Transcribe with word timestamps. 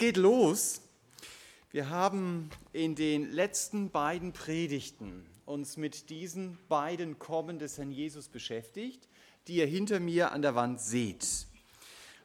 geht 0.00 0.16
los. 0.16 0.80
Wir 1.72 1.90
haben 1.90 2.48
in 2.72 2.94
den 2.94 3.30
letzten 3.30 3.90
beiden 3.90 4.32
Predigten 4.32 5.26
uns 5.44 5.76
mit 5.76 6.08
diesen 6.08 6.58
beiden 6.70 7.18
Kommen 7.18 7.58
des 7.58 7.76
Herrn 7.76 7.92
Jesus 7.92 8.28
beschäftigt, 8.28 9.06
die 9.46 9.56
ihr 9.56 9.66
hinter 9.66 10.00
mir 10.00 10.32
an 10.32 10.40
der 10.40 10.54
Wand 10.54 10.80
seht. 10.80 11.46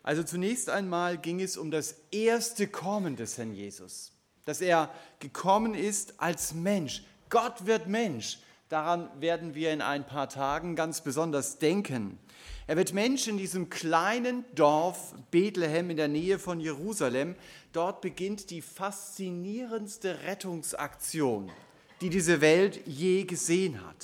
Also 0.03 0.23
zunächst 0.23 0.69
einmal 0.69 1.17
ging 1.17 1.41
es 1.41 1.57
um 1.57 1.69
das 1.69 1.95
erste 2.11 2.67
Kommen 2.67 3.17
des 3.17 3.37
Herrn 3.37 3.53
Jesus, 3.53 4.13
dass 4.45 4.61
er 4.61 4.89
gekommen 5.19 5.75
ist 5.75 6.21
als 6.21 6.53
Mensch. 6.53 7.03
Gott 7.29 7.65
wird 7.65 7.87
Mensch. 7.87 8.39
Daran 8.69 9.09
werden 9.21 9.53
wir 9.53 9.71
in 9.71 9.81
ein 9.81 10.07
paar 10.07 10.27
Tagen 10.27 10.75
ganz 10.75 11.01
besonders 11.01 11.59
denken. 11.59 12.17
Er 12.65 12.77
wird 12.77 12.93
Mensch 12.93 13.27
in 13.27 13.37
diesem 13.37 13.69
kleinen 13.69 14.43
Dorf 14.55 15.13
Bethlehem 15.29 15.91
in 15.91 15.97
der 15.97 16.07
Nähe 16.07 16.39
von 16.39 16.59
Jerusalem. 16.59 17.35
Dort 17.73 18.01
beginnt 18.01 18.49
die 18.49 18.63
faszinierendste 18.63 20.23
Rettungsaktion, 20.23 21.51
die 22.01 22.09
diese 22.09 22.41
Welt 22.41 22.81
je 22.87 23.25
gesehen 23.25 23.85
hat. 23.85 24.03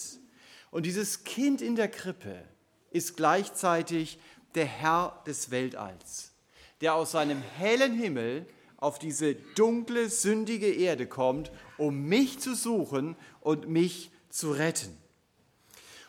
Und 0.70 0.86
dieses 0.86 1.24
Kind 1.24 1.64
in 1.64 1.76
der 1.76 1.88
Krippe 1.88 2.44
ist 2.92 3.18
gleichzeitig 3.18 4.20
der 4.54 4.66
Herr 4.66 5.24
des 5.26 5.50
Weltalls, 5.50 6.34
der 6.82 6.94
aus 6.94 7.14
seinem 7.14 7.42
hellen 7.58 7.94
Himmel 7.94 8.46
auf 8.78 9.00
diese 9.00 9.34
dunkle, 9.34 10.08
sündige 10.10 10.72
Erde 10.72 11.08
kommt, 11.08 11.52
um 11.80 12.04
mich 12.04 12.40
zu 12.40 12.54
suchen 12.54 13.16
und 13.40 13.68
mich 13.68 14.12
zu 14.32 14.52
retten. 14.52 14.98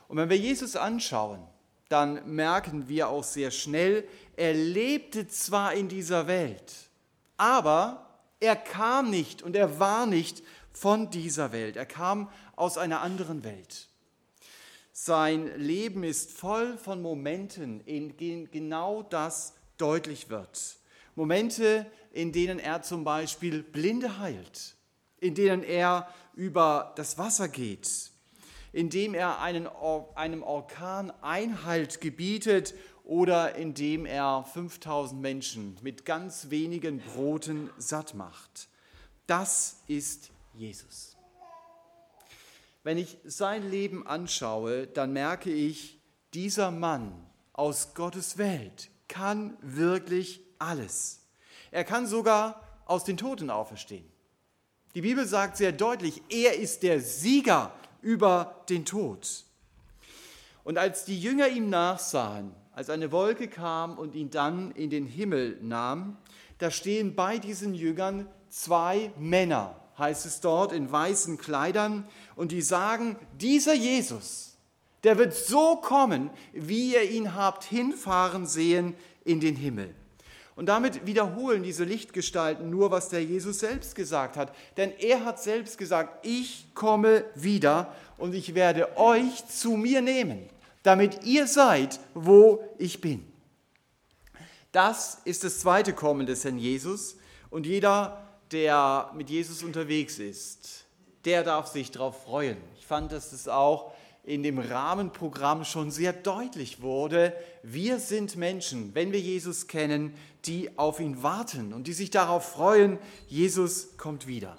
Und 0.08 0.16
wenn 0.16 0.30
wir 0.30 0.38
Jesus 0.38 0.76
anschauen, 0.76 1.46
dann 1.88 2.34
merken 2.34 2.88
wir 2.88 3.08
auch 3.08 3.24
sehr 3.24 3.50
schnell, 3.50 4.08
er 4.36 4.54
lebte 4.54 5.28
zwar 5.28 5.74
in 5.74 5.88
dieser 5.88 6.26
Welt, 6.26 6.72
aber 7.36 8.06
er 8.40 8.56
kam 8.56 9.10
nicht 9.10 9.42
und 9.42 9.54
er 9.54 9.78
war 9.78 10.06
nicht 10.06 10.42
von 10.72 11.10
dieser 11.10 11.52
Welt. 11.52 11.76
Er 11.76 11.86
kam 11.86 12.30
aus 12.56 12.78
einer 12.78 13.00
anderen 13.00 13.44
Welt. 13.44 13.88
Sein 14.92 15.58
Leben 15.58 16.04
ist 16.04 16.30
voll 16.30 16.76
von 16.76 17.00
Momenten, 17.00 17.80
in 17.80 18.16
denen 18.16 18.50
genau 18.50 19.02
das 19.02 19.54
deutlich 19.78 20.28
wird. 20.28 20.76
Momente, 21.14 21.86
in 22.12 22.32
denen 22.32 22.58
er 22.58 22.82
zum 22.82 23.04
Beispiel 23.04 23.62
Blinde 23.62 24.18
heilt, 24.18 24.76
in 25.18 25.34
denen 25.34 25.62
er 25.62 26.08
über 26.34 26.92
das 26.96 27.18
Wasser 27.18 27.48
geht, 27.48 28.11
indem 28.72 29.14
er 29.14 29.40
einen, 29.40 29.68
einem 30.14 30.42
Orkan 30.42 31.12
Einhalt 31.22 32.00
gebietet 32.00 32.74
oder 33.04 33.56
indem 33.56 34.06
er 34.06 34.44
5000 34.44 35.20
Menschen 35.20 35.76
mit 35.82 36.04
ganz 36.04 36.50
wenigen 36.50 37.00
Broten 37.00 37.70
satt 37.76 38.14
macht. 38.14 38.68
Das 39.26 39.82
ist 39.86 40.30
Jesus. 40.54 41.16
Wenn 42.84 42.98
ich 42.98 43.18
sein 43.24 43.70
Leben 43.70 44.06
anschaue, 44.06 44.86
dann 44.86 45.12
merke 45.12 45.50
ich, 45.50 46.00
dieser 46.34 46.70
Mann 46.70 47.12
aus 47.52 47.94
Gottes 47.94 48.38
Welt 48.38 48.90
kann 49.08 49.56
wirklich 49.60 50.40
alles. 50.58 51.20
Er 51.70 51.84
kann 51.84 52.06
sogar 52.06 52.60
aus 52.86 53.04
den 53.04 53.16
Toten 53.16 53.50
auferstehen. 53.50 54.04
Die 54.94 55.02
Bibel 55.02 55.26
sagt 55.26 55.56
sehr 55.56 55.72
deutlich, 55.72 56.22
er 56.28 56.58
ist 56.58 56.82
der 56.82 57.00
Sieger 57.00 57.72
über 58.02 58.62
den 58.68 58.84
Tod. 58.84 59.44
Und 60.64 60.78
als 60.78 61.04
die 61.04 61.18
Jünger 61.18 61.48
ihm 61.48 61.70
nachsahen, 61.70 62.54
als 62.74 62.90
eine 62.90 63.12
Wolke 63.12 63.48
kam 63.48 63.98
und 63.98 64.14
ihn 64.14 64.30
dann 64.30 64.70
in 64.72 64.90
den 64.90 65.06
Himmel 65.06 65.58
nahm, 65.62 66.16
da 66.58 66.70
stehen 66.70 67.14
bei 67.14 67.38
diesen 67.38 67.74
Jüngern 67.74 68.28
zwei 68.48 69.10
Männer, 69.18 69.76
heißt 69.98 70.26
es 70.26 70.40
dort, 70.40 70.72
in 70.72 70.90
weißen 70.90 71.38
Kleidern, 71.38 72.06
und 72.36 72.52
die 72.52 72.62
sagen, 72.62 73.16
dieser 73.40 73.74
Jesus, 73.74 74.56
der 75.04 75.18
wird 75.18 75.34
so 75.34 75.76
kommen, 75.76 76.30
wie 76.52 76.92
ihr 76.92 77.10
ihn 77.10 77.34
habt 77.34 77.64
hinfahren 77.64 78.46
sehen 78.46 78.94
in 79.24 79.40
den 79.40 79.56
Himmel. 79.56 79.94
Und 80.54 80.66
damit 80.66 81.06
wiederholen 81.06 81.62
diese 81.62 81.84
Lichtgestalten 81.84 82.68
nur, 82.68 82.90
was 82.90 83.08
der 83.08 83.24
Jesus 83.24 83.60
selbst 83.60 83.94
gesagt 83.94 84.36
hat. 84.36 84.54
Denn 84.76 84.92
er 84.98 85.24
hat 85.24 85.42
selbst 85.42 85.78
gesagt, 85.78 86.26
ich 86.26 86.66
komme 86.74 87.24
wieder 87.34 87.94
und 88.18 88.34
ich 88.34 88.54
werde 88.54 88.96
euch 88.98 89.46
zu 89.48 89.72
mir 89.72 90.02
nehmen, 90.02 90.48
damit 90.82 91.24
ihr 91.24 91.46
seid, 91.46 92.00
wo 92.12 92.62
ich 92.78 93.00
bin. 93.00 93.26
Das 94.72 95.20
ist 95.24 95.44
das 95.44 95.60
zweite 95.60 95.92
Kommen 95.92 96.26
des 96.26 96.44
Herrn 96.44 96.58
Jesus. 96.58 97.16
Und 97.50 97.66
jeder, 97.66 98.28
der 98.50 99.10
mit 99.14 99.30
Jesus 99.30 99.62
unterwegs 99.62 100.18
ist, 100.18 100.84
der 101.24 101.44
darf 101.44 101.68
sich 101.68 101.90
darauf 101.90 102.24
freuen. 102.24 102.56
Ich 102.78 102.86
fand, 102.86 103.12
dass 103.12 103.32
es 103.32 103.48
auch 103.48 103.92
in 104.24 104.42
dem 104.42 104.58
Rahmenprogramm 104.58 105.64
schon 105.64 105.90
sehr 105.90 106.12
deutlich 106.12 106.80
wurde, 106.80 107.36
wir 107.62 107.98
sind 107.98 108.36
Menschen, 108.36 108.94
wenn 108.94 109.10
wir 109.12 109.20
Jesus 109.20 109.66
kennen, 109.66 110.14
die 110.44 110.78
auf 110.78 111.00
ihn 111.00 111.22
warten 111.22 111.72
und 111.72 111.86
die 111.86 111.92
sich 111.92 112.10
darauf 112.10 112.52
freuen, 112.52 112.98
Jesus 113.26 113.96
kommt 113.96 114.26
wieder. 114.26 114.56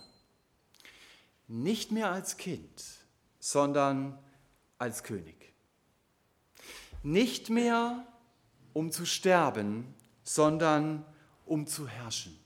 Nicht 1.47 1.91
mehr 1.91 2.12
als 2.12 2.38
Kind, 2.38 2.84
sondern 3.40 4.18
als 4.78 5.03
König. 5.03 5.53
Nicht 7.03 7.50
mehr 7.50 8.06
um 8.74 8.91
zu 8.91 9.06
sterben, 9.06 9.94
sondern 10.24 11.06
um 11.45 11.68
zu 11.68 11.88
herrschen. 11.88 12.42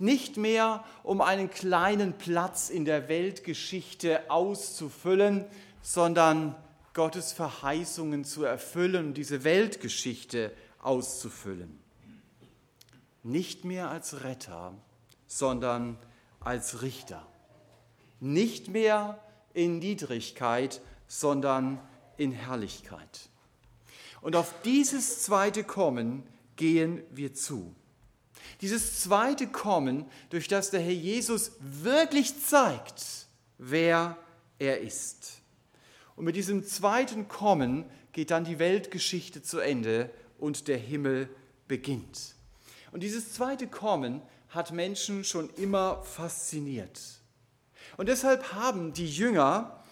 Nicht 0.00 0.38
mehr 0.38 0.82
um 1.02 1.20
einen 1.20 1.50
kleinen 1.50 2.16
Platz 2.16 2.70
in 2.70 2.86
der 2.86 3.08
Weltgeschichte 3.08 4.30
auszufüllen, 4.30 5.44
sondern 5.82 6.56
Gottes 6.94 7.32
Verheißungen 7.32 8.24
zu 8.24 8.44
erfüllen 8.44 9.12
diese 9.12 9.44
Weltgeschichte 9.44 10.52
auszufüllen. 10.82 11.78
Nicht 13.22 13.66
mehr 13.66 13.90
als 13.90 14.24
Retter, 14.24 14.72
sondern 15.26 15.98
als 16.40 16.80
Richter. 16.80 17.26
Nicht 18.20 18.68
mehr 18.68 19.22
in 19.52 19.80
Niedrigkeit, 19.80 20.80
sondern 21.08 21.78
in 22.16 22.32
Herrlichkeit. 22.32 23.28
Und 24.22 24.34
auf 24.34 24.54
dieses 24.64 25.22
zweite 25.22 25.62
Kommen 25.62 26.22
gehen 26.56 27.02
wir 27.10 27.34
zu. 27.34 27.74
Dieses 28.60 29.00
zweite 29.00 29.46
Kommen, 29.46 30.04
durch 30.28 30.48
das 30.48 30.70
der 30.70 30.80
Herr 30.80 30.92
Jesus 30.92 31.52
wirklich 31.60 32.38
zeigt, 32.44 33.26
wer 33.58 34.16
er 34.58 34.80
ist. 34.80 35.40
Und 36.16 36.24
mit 36.24 36.36
diesem 36.36 36.64
zweiten 36.66 37.28
Kommen 37.28 37.84
geht 38.12 38.30
dann 38.30 38.44
die 38.44 38.58
Weltgeschichte 38.58 39.42
zu 39.42 39.60
Ende 39.60 40.10
und 40.38 40.68
der 40.68 40.76
Himmel 40.76 41.28
beginnt. 41.68 42.34
Und 42.92 43.02
dieses 43.02 43.32
zweite 43.32 43.66
Kommen 43.66 44.20
hat 44.50 44.72
Menschen 44.72 45.24
schon 45.24 45.48
immer 45.56 46.02
fasziniert. 46.02 47.00
Und 47.96 48.08
deshalb 48.08 48.52
haben 48.52 48.92
die 48.92 49.08
Jünger 49.08 49.82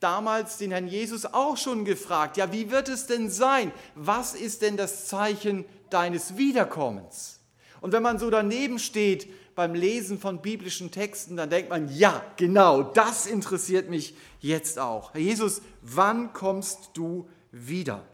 damals 0.00 0.56
den 0.56 0.70
Herrn 0.70 0.88
Jesus 0.88 1.26
auch 1.26 1.56
schon 1.56 1.84
gefragt, 1.84 2.36
ja, 2.36 2.52
wie 2.52 2.70
wird 2.70 2.88
es 2.88 3.06
denn 3.06 3.30
sein? 3.30 3.72
Was 3.94 4.34
ist 4.34 4.62
denn 4.62 4.76
das 4.76 5.06
Zeichen 5.06 5.64
deines 5.90 6.36
Wiederkommens? 6.36 7.37
Und 7.80 7.92
wenn 7.92 8.02
man 8.02 8.18
so 8.18 8.30
daneben 8.30 8.78
steht 8.78 9.28
beim 9.54 9.74
Lesen 9.74 10.18
von 10.18 10.40
biblischen 10.40 10.90
Texten, 10.90 11.36
dann 11.36 11.50
denkt 11.50 11.70
man, 11.70 11.94
ja, 11.94 12.24
genau, 12.36 12.82
das 12.82 13.26
interessiert 13.26 13.88
mich 13.88 14.14
jetzt 14.40 14.78
auch. 14.78 15.14
Herr 15.14 15.20
Jesus, 15.20 15.62
wann 15.82 16.32
kommst 16.32 16.90
du 16.94 17.28
wieder? 17.50 18.04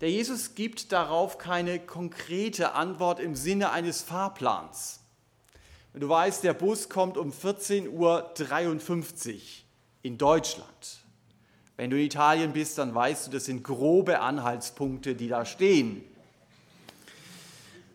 Der 0.00 0.10
Jesus 0.10 0.54
gibt 0.54 0.92
darauf 0.92 1.38
keine 1.38 1.78
konkrete 1.78 2.74
Antwort 2.74 3.20
im 3.20 3.36
Sinne 3.36 3.70
eines 3.70 4.02
Fahrplans. 4.02 5.00
Du 5.94 6.08
weißt, 6.08 6.42
der 6.42 6.54
Bus 6.54 6.88
kommt 6.88 7.16
um 7.16 7.30
14.53 7.30 7.88
Uhr 7.90 9.38
in 10.02 10.18
Deutschland. 10.18 11.04
Wenn 11.76 11.90
du 11.90 11.96
in 11.96 12.06
Italien 12.06 12.52
bist, 12.52 12.78
dann 12.78 12.94
weißt 12.94 13.28
du, 13.28 13.30
das 13.30 13.44
sind 13.44 13.62
grobe 13.62 14.20
Anhaltspunkte, 14.20 15.14
die 15.14 15.28
da 15.28 15.44
stehen. 15.44 16.04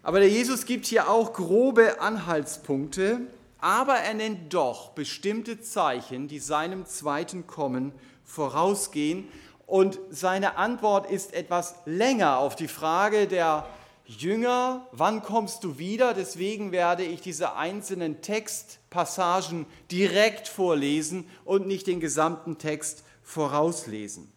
Aber 0.01 0.19
der 0.19 0.29
Jesus 0.29 0.65
gibt 0.65 0.85
hier 0.85 1.09
auch 1.09 1.33
grobe 1.33 1.99
Anhaltspunkte, 1.99 3.21
aber 3.59 3.95
er 3.95 4.13
nennt 4.13 4.53
doch 4.53 4.91
bestimmte 4.91 5.59
Zeichen, 5.59 6.27
die 6.27 6.39
seinem 6.39 6.85
zweiten 6.85 7.47
Kommen 7.47 7.91
vorausgehen. 8.23 9.27
Und 9.65 9.99
seine 10.09 10.57
Antwort 10.57 11.11
ist 11.11 11.33
etwas 11.33 11.75
länger 11.85 12.39
auf 12.39 12.55
die 12.55 12.69
Frage 12.69 13.27
der 13.27 13.67
Jünger, 14.05 14.87
wann 14.91 15.21
kommst 15.21 15.63
du 15.63 15.77
wieder? 15.77 16.15
Deswegen 16.15 16.71
werde 16.71 17.03
ich 17.03 17.21
diese 17.21 17.55
einzelnen 17.55 18.21
Textpassagen 18.21 19.67
direkt 19.91 20.47
vorlesen 20.47 21.27
und 21.45 21.67
nicht 21.67 21.85
den 21.85 21.99
gesamten 21.99 22.57
Text 22.57 23.03
vorauslesen. 23.21 24.31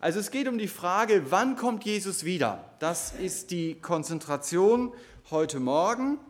Also 0.00 0.20
es 0.20 0.30
geht 0.30 0.46
um 0.46 0.58
die 0.58 0.68
Frage, 0.68 1.32
wann 1.32 1.56
kommt 1.56 1.84
Jesus 1.84 2.22
wieder? 2.22 2.64
Das 2.78 3.10
ist 3.10 3.50
die 3.50 3.74
Konzentration 3.80 4.92
heute 5.32 5.58
Morgen. 5.58 6.20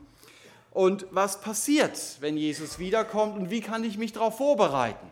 Und 0.70 1.06
was 1.11 1.43
passiert, 1.43 2.17
wenn 2.20 2.38
Jesus 2.38 2.79
wiederkommt 2.79 3.37
und 3.37 3.50
wie 3.50 3.61
kann 3.61 3.85
ich 3.85 3.99
mich 3.99 4.12
darauf 4.15 4.38
vorbereiten? 4.38 5.06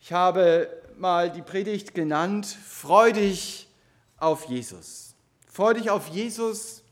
Ich 0.00 0.12
habe 0.12 0.68
mal 0.98 1.30
die 1.30 1.42
Predigt 1.42 1.94
genannt, 1.94 2.46
freu 2.46 3.12
dich 3.12 3.68
auf 4.18 4.46
Jesus. 4.46 5.14
Freu 5.46 5.74
dich 5.74 5.90
auf 5.90 6.08
Jesus, 6.08 6.82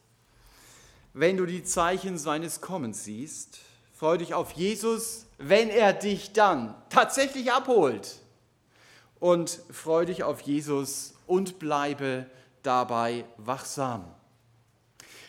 wenn 1.12 1.38
du 1.38 1.44
die 1.44 1.64
Zeichen 1.64 2.18
seines 2.18 2.60
Kommens 2.60 3.02
siehst. 3.02 3.58
Freu 3.96 4.16
dich 4.16 4.32
auf 4.32 4.52
Jesus, 4.52 5.26
wenn 5.38 5.70
er 5.70 5.92
dich 5.92 6.32
dann 6.32 6.80
tatsächlich 6.88 7.50
abholt. 7.50 8.19
Und 9.20 9.60
freu 9.70 10.06
dich 10.06 10.24
auf 10.24 10.40
Jesus 10.40 11.14
und 11.26 11.58
bleibe 11.58 12.26
dabei 12.62 13.24
wachsam. 13.36 14.04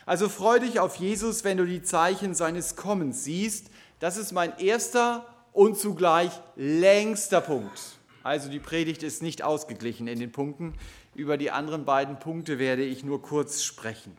Also 0.05 0.29
freu 0.29 0.59
dich 0.59 0.79
auf 0.79 0.95
Jesus, 0.95 1.43
wenn 1.43 1.57
du 1.57 1.65
die 1.65 1.83
Zeichen 1.83 2.33
seines 2.33 2.75
Kommens 2.75 3.23
siehst. 3.23 3.67
Das 3.99 4.17
ist 4.17 4.31
mein 4.31 4.57
erster 4.57 5.25
und 5.53 5.77
zugleich 5.77 6.31
längster 6.55 7.41
Punkt. 7.41 7.79
Also 8.23 8.49
die 8.49 8.59
Predigt 8.59 9.03
ist 9.03 9.21
nicht 9.21 9.43
ausgeglichen 9.43 10.07
in 10.07 10.19
den 10.19 10.31
Punkten. 10.31 10.73
Über 11.15 11.37
die 11.37 11.51
anderen 11.51 11.85
beiden 11.85 12.19
Punkte 12.19 12.59
werde 12.59 12.83
ich 12.83 13.03
nur 13.03 13.21
kurz 13.21 13.63
sprechen. 13.63 14.17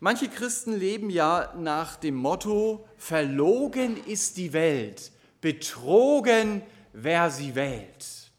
Manche 0.00 0.28
Christen 0.28 0.72
leben 0.72 1.10
ja 1.10 1.54
nach 1.56 1.96
dem 1.96 2.16
Motto, 2.16 2.84
verlogen 2.96 3.96
ist 4.04 4.36
die 4.36 4.52
Welt, 4.52 5.12
betrogen, 5.40 6.62
wer 6.92 7.30
sie 7.30 7.54
wählt. 7.54 8.30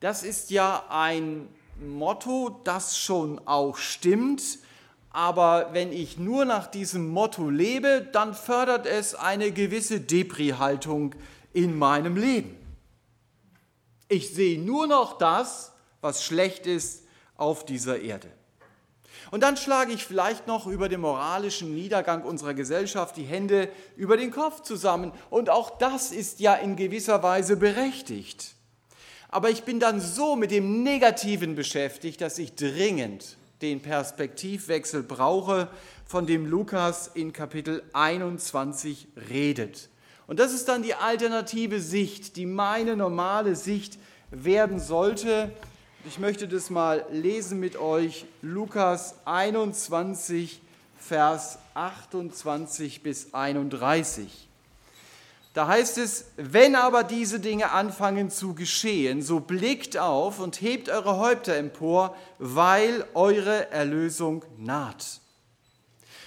Das 0.00 0.22
ist 0.22 0.50
ja 0.50 0.84
ein 0.88 1.48
Motto, 1.80 2.60
das 2.64 2.98
schon 2.98 3.40
auch 3.46 3.76
stimmt, 3.76 4.42
aber 5.10 5.70
wenn 5.72 5.92
ich 5.92 6.18
nur 6.18 6.44
nach 6.44 6.66
diesem 6.66 7.08
Motto 7.08 7.50
lebe, 7.50 8.08
dann 8.12 8.34
fördert 8.34 8.86
es 8.86 9.14
eine 9.14 9.52
gewisse 9.52 10.00
Depri-Haltung 10.00 11.14
in 11.52 11.76
meinem 11.76 12.16
Leben. 12.16 12.56
Ich 14.08 14.34
sehe 14.34 14.60
nur 14.60 14.86
noch 14.86 15.18
das, 15.18 15.72
was 16.00 16.24
schlecht 16.24 16.66
ist 16.66 17.04
auf 17.36 17.64
dieser 17.64 18.00
Erde. 18.00 18.30
Und 19.30 19.42
dann 19.42 19.56
schlage 19.56 19.92
ich 19.92 20.04
vielleicht 20.04 20.46
noch 20.46 20.66
über 20.66 20.88
den 20.88 21.00
moralischen 21.00 21.74
Niedergang 21.74 22.22
unserer 22.22 22.54
Gesellschaft 22.54 23.16
die 23.16 23.24
Hände 23.24 23.68
über 23.96 24.16
den 24.16 24.30
Kopf 24.30 24.62
zusammen. 24.62 25.12
Und 25.30 25.50
auch 25.50 25.78
das 25.78 26.12
ist 26.12 26.40
ja 26.40 26.54
in 26.54 26.76
gewisser 26.76 27.22
Weise 27.22 27.56
berechtigt. 27.56 28.54
Aber 29.28 29.50
ich 29.50 29.64
bin 29.64 29.80
dann 29.80 30.00
so 30.00 30.36
mit 30.36 30.50
dem 30.50 30.82
Negativen 30.82 31.54
beschäftigt, 31.54 32.20
dass 32.20 32.38
ich 32.38 32.54
dringend 32.54 33.36
den 33.60 33.82
Perspektivwechsel 33.82 35.02
brauche, 35.02 35.68
von 36.06 36.26
dem 36.26 36.46
Lukas 36.46 37.10
in 37.12 37.34
Kapitel 37.34 37.82
21 37.92 39.08
redet. 39.28 39.90
Und 40.26 40.38
das 40.38 40.54
ist 40.54 40.68
dann 40.68 40.82
die 40.82 40.94
alternative 40.94 41.80
Sicht, 41.80 42.36
die 42.36 42.46
meine 42.46 42.96
normale 42.96 43.56
Sicht 43.56 43.98
werden 44.30 44.80
sollte. 44.80 45.50
Ich 46.08 46.18
möchte 46.18 46.48
das 46.48 46.70
mal 46.70 47.04
lesen 47.10 47.60
mit 47.60 47.76
euch. 47.76 48.24
Lukas 48.40 49.16
21, 49.26 50.62
Vers 50.98 51.58
28 51.74 53.02
bis 53.02 53.34
31. 53.34 54.48
Da 55.52 55.66
heißt 55.66 55.98
es, 55.98 56.30
wenn 56.36 56.76
aber 56.76 57.04
diese 57.04 57.40
Dinge 57.40 57.72
anfangen 57.72 58.30
zu 58.30 58.54
geschehen, 58.54 59.20
so 59.20 59.40
blickt 59.40 59.98
auf 59.98 60.40
und 60.40 60.62
hebt 60.62 60.88
eure 60.88 61.18
Häupter 61.18 61.56
empor, 61.56 62.16
weil 62.38 63.04
eure 63.12 63.70
Erlösung 63.70 64.46
naht. 64.56 65.20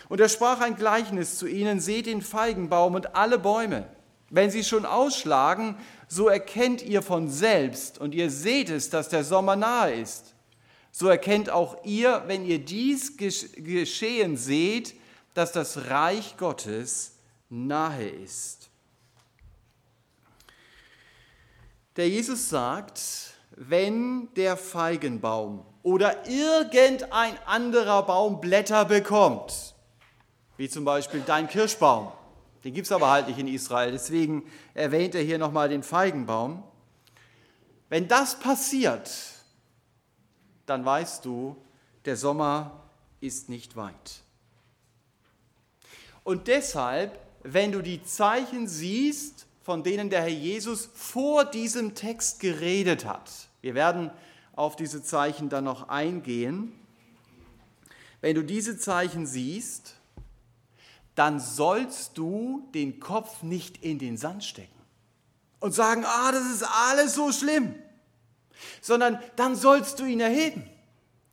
Und 0.09 0.21
er 0.21 0.29
sprach 0.29 0.61
ein 0.61 0.75
Gleichnis 0.75 1.39
zu 1.39 1.47
ihnen, 1.47 1.79
seht 1.79 2.05
den 2.05 2.21
Feigenbaum 2.21 2.93
und 2.93 3.15
alle 3.15 3.39
Bäume. 3.39 3.87
Wenn 4.31 4.49
sie 4.49 4.63
schon 4.63 4.85
ausschlagen, 4.85 5.75
so 6.07 6.29
erkennt 6.29 6.81
ihr 6.81 7.01
von 7.01 7.29
selbst 7.29 7.99
und 7.99 8.15
ihr 8.15 8.29
seht 8.29 8.69
es, 8.69 8.89
dass 8.89 9.09
der 9.09 9.25
Sommer 9.25 9.57
nahe 9.57 9.93
ist. 9.93 10.33
So 10.91 11.07
erkennt 11.07 11.49
auch 11.49 11.83
ihr, 11.85 12.23
wenn 12.27 12.45
ihr 12.45 12.59
dies 12.59 13.17
geschehen 13.17 14.37
seht, 14.37 14.95
dass 15.33 15.51
das 15.51 15.89
Reich 15.89 16.37
Gottes 16.37 17.17
nahe 17.49 18.07
ist. 18.07 18.69
Der 21.97 22.07
Jesus 22.07 22.47
sagt, 22.47 23.01
wenn 23.51 24.33
der 24.35 24.55
Feigenbaum 24.55 25.65
oder 25.83 26.25
irgendein 26.27 27.37
anderer 27.45 28.03
Baum 28.03 28.39
Blätter 28.39 28.85
bekommt, 28.85 29.75
wie 30.55 30.69
zum 30.69 30.85
Beispiel 30.85 31.21
dein 31.25 31.49
Kirschbaum, 31.49 32.13
den 32.63 32.73
gibt 32.73 32.85
es 32.85 32.91
aber 32.91 33.09
halt 33.09 33.27
nicht 33.27 33.39
in 33.39 33.47
Israel, 33.47 33.91
deswegen 33.91 34.43
erwähnt 34.73 35.15
er 35.15 35.21
hier 35.21 35.37
nochmal 35.37 35.69
den 35.69 35.83
Feigenbaum. 35.83 36.63
Wenn 37.89 38.07
das 38.07 38.39
passiert, 38.39 39.11
dann 40.65 40.85
weißt 40.85 41.25
du, 41.25 41.57
der 42.05 42.15
Sommer 42.15 42.83
ist 43.19 43.49
nicht 43.49 43.75
weit. 43.75 44.21
Und 46.23 46.47
deshalb, 46.47 47.19
wenn 47.43 47.71
du 47.71 47.81
die 47.81 48.03
Zeichen 48.03 48.67
siehst, 48.67 49.47
von 49.63 49.83
denen 49.83 50.09
der 50.09 50.21
Herr 50.21 50.27
Jesus 50.27 50.89
vor 50.93 51.45
diesem 51.45 51.95
Text 51.95 52.39
geredet 52.39 53.05
hat, 53.05 53.29
wir 53.61 53.75
werden 53.75 54.11
auf 54.53 54.75
diese 54.75 55.03
Zeichen 55.03 55.49
dann 55.49 55.63
noch 55.63 55.89
eingehen, 55.89 56.73
wenn 58.21 58.35
du 58.35 58.43
diese 58.43 58.77
Zeichen 58.77 59.25
siehst, 59.25 59.95
dann 61.15 61.39
sollst 61.39 62.17
du 62.17 62.67
den 62.73 62.99
Kopf 62.99 63.43
nicht 63.43 63.83
in 63.83 63.99
den 63.99 64.17
Sand 64.17 64.43
stecken 64.43 64.79
und 65.59 65.73
sagen, 65.73 66.03
ah, 66.05 66.31
das 66.31 66.45
ist 66.45 66.63
alles 66.63 67.15
so 67.15 67.31
schlimm, 67.31 67.75
sondern 68.81 69.21
dann 69.35 69.55
sollst 69.55 69.99
du 69.99 70.05
ihn 70.05 70.19
erheben 70.19 70.69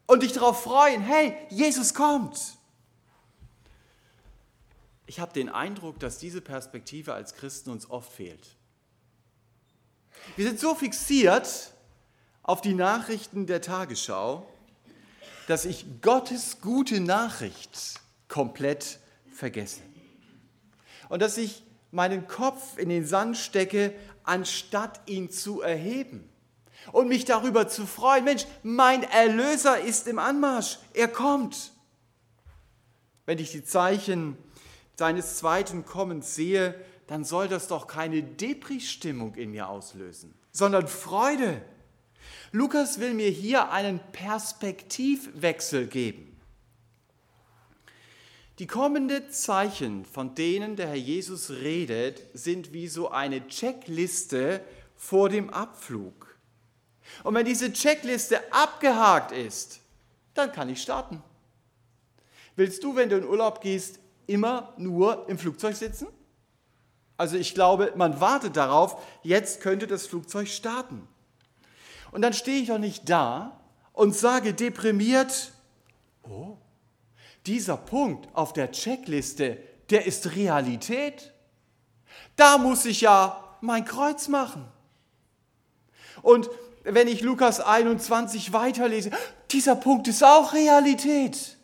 und 0.07 0.23
dich 0.23 0.33
darauf 0.33 0.63
freuen, 0.63 1.03
hey, 1.03 1.37
Jesus 1.51 1.95
kommt. 1.95 2.39
Ich 5.07 5.21
habe 5.21 5.33
den 5.33 5.49
Eindruck, 5.49 5.99
dass 6.01 6.19
diese 6.19 6.41
Perspektive 6.41 7.15
als 7.15 7.35
Christen 7.35 7.71
uns 7.71 7.89
oft 7.89 8.13
fehlt. 8.13 8.57
Wir 10.37 10.47
sind 10.47 10.61
so 10.61 10.75
fixiert 10.75 11.73
auf 12.43 12.61
die 12.61 12.75
Nachrichten 12.75 13.47
der 13.47 13.63
Tagesschau, 13.63 14.47
dass 15.47 15.65
ich 15.65 15.87
Gottes 16.03 16.61
gute 16.61 17.01
Nachricht 17.01 18.01
komplett 18.29 18.99
vergesse. 19.39 19.81
Und 21.09 21.23
dass 21.23 21.39
ich 21.39 21.63
meinen 21.91 22.27
Kopf 22.27 22.77
in 22.77 22.89
den 22.89 23.07
Sand 23.07 23.37
stecke, 23.37 23.95
anstatt 24.25 25.01
ihn 25.09 25.31
zu 25.31 25.63
erheben 25.63 26.29
und 26.93 27.09
mich 27.09 27.25
darüber 27.25 27.69
zu 27.69 27.87
freuen. 27.87 28.25
Mensch, 28.25 28.47
mein 28.63 29.05
Erlöser 29.05 29.81
ist 29.81 30.07
im 30.07 30.19
Anmarsch, 30.19 30.79
er 30.93 31.09
kommt. 31.09 31.73
Wenn 33.25 33.39
ich 33.39 33.53
die 33.53 33.65
Zeichen 33.65 34.37
seines 34.97 35.37
zweiten 35.37 35.87
Kommens 35.87 36.35
sehe, 36.35 36.75
dann 37.07 37.25
soll 37.25 37.49
das 37.49 37.69
doch 37.69 37.87
keine 37.87 38.23
Depri-Stimmung 38.23 39.35
in 39.37 39.53
mir 39.53 39.69
auslösen, 39.69 40.35
sondern 40.53 40.89
Freude. 40.89 41.63
Lukas 42.53 42.99
will 42.99 43.15
mir 43.15 43.31
hier 43.31 43.71
einen 43.71 44.01
Perspektivwechsel 44.13 45.87
geben. 45.87 46.28
Die 48.59 48.67
kommenden 48.67 49.31
Zeichen, 49.31 50.05
von 50.05 50.35
denen 50.35 50.75
der 50.75 50.89
Herr 50.89 50.97
Jesus 50.97 51.51
redet, 51.51 52.23
sind 52.35 52.73
wie 52.73 52.89
so 52.89 53.11
eine 53.11 53.47
Checkliste 53.47 54.65
vor 54.97 55.29
dem 55.29 55.51
Abflug. 55.51 56.37
Und 57.23 57.35
wenn 57.35 57.47
diese 57.47 57.73
Checkliste 57.73 58.53
abgehakt 58.53 59.31
ist, 59.31 59.81
dann 60.35 60.51
kann 60.51 60.69
ich 60.69 60.83
starten. 60.83 61.23
Willst 62.57 62.83
du, 62.83 62.97
wenn 62.97 63.09
du 63.09 63.17
in 63.17 63.25
Urlaub 63.25 63.61
gehst, 63.61 64.01
immer 64.27 64.75
nur 64.77 65.29
im 65.29 65.39
Flugzeug 65.39 65.77
sitzen? 65.77 66.09
Also 67.17 67.37
ich 67.37 67.55
glaube, 67.55 67.93
man 67.95 68.21
wartet 68.21 68.57
darauf, 68.57 69.01
jetzt 69.23 69.61
könnte 69.61 69.87
das 69.87 70.07
Flugzeug 70.09 70.49
starten. 70.49 71.07
Und 72.11 72.23
dann 72.23 72.33
stehe 72.33 72.61
ich 72.61 72.69
doch 72.69 72.79
nicht 72.79 73.09
da 73.09 73.61
und 73.93 74.17
sage 74.17 74.53
deprimiert, 74.53 75.53
oh, 76.25 76.57
dieser 77.49 77.79
Punkt 77.79 78.29
auf 78.35 78.53
der 78.53 78.71
Checkliste, 78.71 79.57
der 79.91 80.07
ist 80.07 80.37
Realität. 80.37 81.33
Da 82.37 82.59
muss 82.59 82.85
ich 82.85 83.01
ja 83.01 83.43
mein 83.63 83.85
Kreuz 83.85 84.29
machen. 84.29 84.69
Und 86.23 86.51
wenn 86.85 87.09
ich 87.09 87.23
Lukas 87.23 87.61
21 87.61 88.53
weiterlese, 88.53 89.11
dieser 89.51 89.77
Punkt 89.77 90.09
ist 90.09 90.23
auch 90.23 90.53
Realität. 90.53 91.57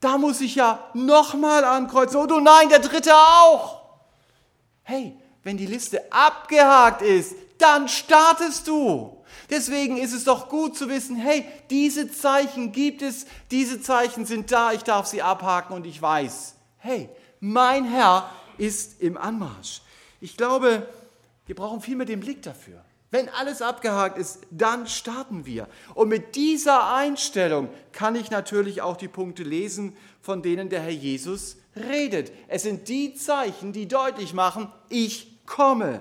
Da 0.00 0.16
muss 0.16 0.40
ich 0.40 0.54
ja 0.54 0.90
nochmal 0.94 1.64
ankreuzen. 1.64 2.18
Und 2.18 2.32
oh 2.32 2.40
nein, 2.40 2.70
der 2.70 2.78
dritte 2.78 3.14
auch. 3.14 3.82
Hey, 4.82 5.19
wenn 5.42 5.56
die 5.56 5.66
Liste 5.66 6.12
abgehakt 6.12 7.02
ist, 7.02 7.34
dann 7.58 7.88
startest 7.88 8.68
du. 8.68 9.16
Deswegen 9.48 9.96
ist 9.96 10.12
es 10.12 10.24
doch 10.24 10.48
gut 10.48 10.76
zu 10.76 10.88
wissen, 10.88 11.16
hey, 11.16 11.44
diese 11.70 12.10
Zeichen 12.10 12.72
gibt 12.72 13.02
es, 13.02 13.26
diese 13.50 13.80
Zeichen 13.80 14.24
sind 14.24 14.52
da, 14.52 14.72
ich 14.72 14.82
darf 14.82 15.06
sie 15.06 15.22
abhaken 15.22 15.74
und 15.74 15.86
ich 15.86 16.00
weiß, 16.00 16.54
hey, 16.78 17.08
mein 17.40 17.84
Herr 17.84 18.30
ist 18.58 19.00
im 19.00 19.16
Anmarsch. 19.16 19.82
Ich 20.20 20.36
glaube, 20.36 20.86
wir 21.46 21.54
brauchen 21.54 21.80
viel 21.80 21.96
mehr 21.96 22.06
den 22.06 22.20
Blick 22.20 22.42
dafür. 22.42 22.84
Wenn 23.10 23.28
alles 23.28 23.60
abgehakt 23.60 24.18
ist, 24.18 24.38
dann 24.50 24.86
starten 24.86 25.44
wir. 25.44 25.66
Und 25.94 26.08
mit 26.08 26.36
dieser 26.36 26.94
Einstellung 26.94 27.68
kann 27.90 28.14
ich 28.14 28.30
natürlich 28.30 28.82
auch 28.82 28.96
die 28.96 29.08
Punkte 29.08 29.42
lesen, 29.42 29.96
von 30.22 30.42
denen 30.42 30.68
der 30.68 30.80
Herr 30.80 30.90
Jesus 30.90 31.56
redet. 31.74 32.30
Es 32.46 32.62
sind 32.62 32.88
die 32.88 33.14
Zeichen, 33.14 33.72
die 33.72 33.88
deutlich 33.88 34.32
machen, 34.32 34.70
ich 34.88 35.29
komme. 35.50 36.00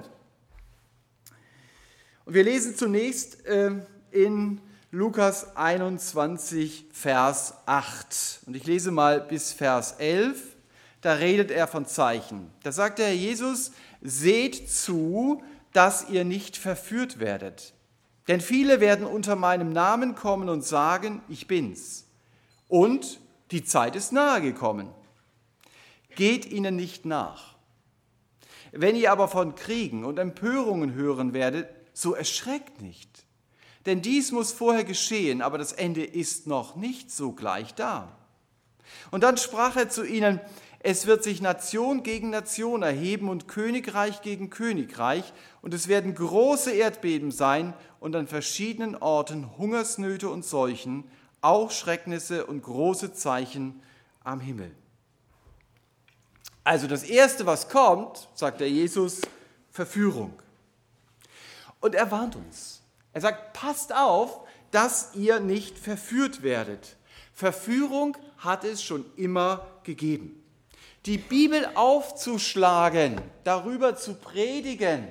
Und 2.26 2.36
wir 2.36 2.44
lesen 2.44 2.76
zunächst 2.76 3.46
äh, 3.46 3.72
in 4.12 4.62
Lukas 4.92 5.58
21, 5.58 6.86
Vers 6.92 7.56
8. 7.66 8.42
Und 8.46 8.56
ich 8.56 8.66
lese 8.66 8.92
mal 8.92 9.20
bis 9.20 9.52
Vers 9.52 9.94
11. 9.98 10.56
Da 11.02 11.14
redet 11.14 11.50
er 11.50 11.68
von 11.68 11.86
Zeichen. 11.86 12.52
Da 12.64 12.72
sagt 12.72 13.00
der 13.00 13.08
Herr 13.08 13.16
Jesus, 13.16 13.72
seht 14.02 14.70
zu, 14.70 15.44
dass 15.74 16.10
ihr 16.10 16.26
nicht 16.26 16.56
verführt 16.56 17.20
werdet. 17.20 17.74
Denn 18.28 18.42
viele 18.42 18.80
werden 18.80 19.08
unter 19.08 19.36
meinem 19.36 19.72
Namen 19.72 20.14
kommen 20.14 20.50
und 20.50 20.64
sagen, 20.64 21.24
ich 21.28 21.48
bin's. 21.48 22.06
Und 22.68 23.20
die 23.50 23.64
Zeit 23.64 23.96
ist 23.96 24.12
nahe 24.12 24.42
gekommen. 24.42 24.90
Geht 26.16 26.46
ihnen 26.46 26.76
nicht 26.76 27.06
nach. 27.06 27.49
Wenn 28.72 28.96
ihr 28.96 29.12
aber 29.12 29.28
von 29.28 29.56
Kriegen 29.56 30.06
und 30.06 30.20
Empörungen 30.20 30.94
hören 30.94 31.34
werdet, 31.34 31.70
so 31.94 32.14
erschreckt 32.14 32.82
nicht. 32.82 33.26
Denn 33.86 34.02
dies 34.02 34.32
muss 34.32 34.52
vorher 34.52 34.84
geschehen, 34.84 35.42
aber 35.42 35.58
das 35.58 35.72
Ende 35.72 36.04
ist 36.04 36.48
noch 36.48 36.76
nicht 36.76 37.12
so 37.12 37.32
gleich 37.32 37.74
da. 37.74 38.16
Und 39.12 39.24
dann 39.24 39.38
sprach 39.38 39.76
er 39.76 39.90
zu 39.90 40.04
ihnen, 40.04 40.40
es 40.82 41.08
wird 41.08 41.24
sich 41.24 41.42
Nation 41.42 42.04
gegen 42.04 42.30
Nation 42.30 42.84
erheben 42.84 43.30
und 43.30 43.48
Königreich 43.48 44.22
gegen 44.22 44.50
Königreich, 44.50 45.34
und 45.62 45.74
es 45.74 45.90
werden 45.90 46.16
große 46.16 46.72
Erdbeben 46.72 47.32
sein 47.32 47.74
und 48.00 48.16
an 48.16 48.28
verschiedenen 48.28 48.96
Orten 48.96 49.58
Hungersnöte 49.58 50.30
und 50.30 50.46
Seuchen, 50.46 51.04
auch 51.42 51.72
Schrecknisse 51.72 52.46
und 52.46 52.64
große 52.64 53.14
Zeichen 53.14 53.82
am 54.24 54.40
Himmel. 54.40 54.72
Also 56.64 56.88
das 56.88 57.04
Erste, 57.04 57.46
was 57.46 57.70
kommt, 57.70 58.28
sagt 58.36 58.60
der 58.60 58.70
Jesus, 58.70 59.22
Verführung. 59.72 60.34
Und 61.80 61.96
er 61.96 62.12
warnt 62.12 62.36
uns. 62.36 62.82
Er 63.14 63.22
sagt, 63.22 63.54
passt 63.54 63.94
auf, 63.94 64.42
dass 64.72 65.16
ihr 65.16 65.40
nicht 65.40 65.78
verführt 65.78 66.44
werdet. 66.44 66.96
Verführung 67.34 68.18
hat 68.38 68.64
es 68.64 68.84
schon 68.84 69.06
immer 69.16 69.66
gegeben 69.84 70.40
die 71.06 71.18
Bibel 71.18 71.68
aufzuschlagen, 71.76 73.22
darüber 73.44 73.96
zu 73.96 74.16
predigen 74.16 75.08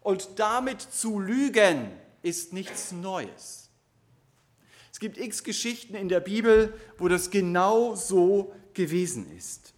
und 0.00 0.38
damit 0.40 0.80
zu 0.80 1.20
lügen, 1.20 1.90
ist 2.22 2.52
nichts 2.52 2.92
Neues. 2.92 3.68
Es 4.90 4.98
gibt 4.98 5.18
x 5.18 5.44
Geschichten 5.44 5.94
in 5.94 6.08
der 6.08 6.20
Bibel, 6.20 6.74
wo 6.98 7.08
das 7.08 7.30
genau 7.30 7.94
so 7.94 8.52
gewesen 8.74 9.30
ist. 9.36 9.72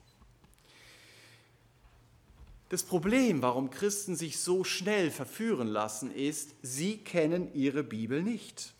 Das 2.70 2.84
Problem, 2.84 3.42
warum 3.42 3.70
Christen 3.70 4.14
sich 4.14 4.38
so 4.38 4.62
schnell 4.62 5.10
verführen 5.10 5.66
lassen, 5.66 6.14
ist, 6.14 6.50
sie 6.62 6.98
kennen 6.98 7.52
ihre 7.52 7.82
Bibel 7.82 8.22
nicht. 8.22 8.74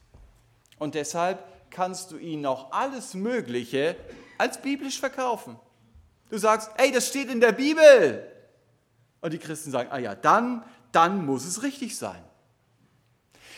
Und 0.79 0.95
deshalb 0.95 1.45
kannst 1.71 2.13
du 2.13 2.17
ihnen 2.17 2.47
auch 2.47 2.71
alles 2.71 3.15
Mögliche 3.15 3.97
als 4.39 4.63
biblisch 4.63 5.01
verkaufen. 5.01 5.59
Du 6.31 6.39
sagst, 6.39 6.71
ey, 6.77 6.93
das 6.93 7.09
steht 7.09 7.31
in 7.31 7.41
der 7.41 7.51
Bibel. 7.51 8.25
Und 9.21 9.33
die 9.33 9.39
Christen 9.39 9.73
sagen, 9.73 9.91
ah 9.91 9.99
ja, 9.99 10.15
dann, 10.15 10.65
dann 10.93 11.27
muss 11.27 11.45
es 11.45 11.65
richtig 11.65 11.97
sein. 11.97 12.23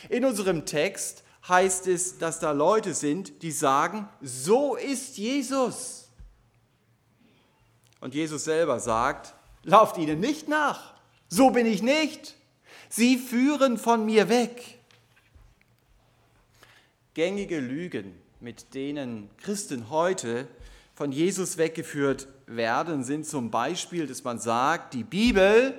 In 0.09 0.25
unserem 0.25 0.65
Text 0.65 1.25
heißt 1.47 1.87
es, 1.89 2.17
dass 2.17 2.41
da 2.41 2.53
Leute 2.53 2.95
sind, 2.95 3.43
die 3.43 3.53
sagen, 3.53 4.09
so 4.23 4.77
ist 4.77 5.19
Jesus. 5.19 6.09
Und 8.01 8.15
Jesus 8.15 8.45
selber 8.45 8.81
sagt, 8.81 9.35
lauft 9.65 9.99
ihnen 9.99 10.21
nicht 10.21 10.49
nach. 10.49 10.95
So 11.29 11.51
bin 11.51 11.67
ich 11.67 11.83
nicht. 11.83 12.35
Sie 12.89 13.17
führen 13.17 13.79
von 13.79 14.05
mir 14.05 14.29
weg. 14.29 14.79
Gängige 17.15 17.59
Lügen, 17.59 18.15
mit 18.41 18.75
denen 18.75 19.31
Christen 19.39 19.91
heute 19.91 20.49
von 20.95 21.13
Jesus 21.13 21.57
weggeführt 21.57 22.29
werden, 22.47 23.05
sind 23.05 23.27
zum 23.27 23.51
Beispiel, 23.51 24.07
dass 24.07 24.25
man 24.25 24.39
sagt, 24.39 24.95
die 24.95 25.05
Bibel 25.05 25.75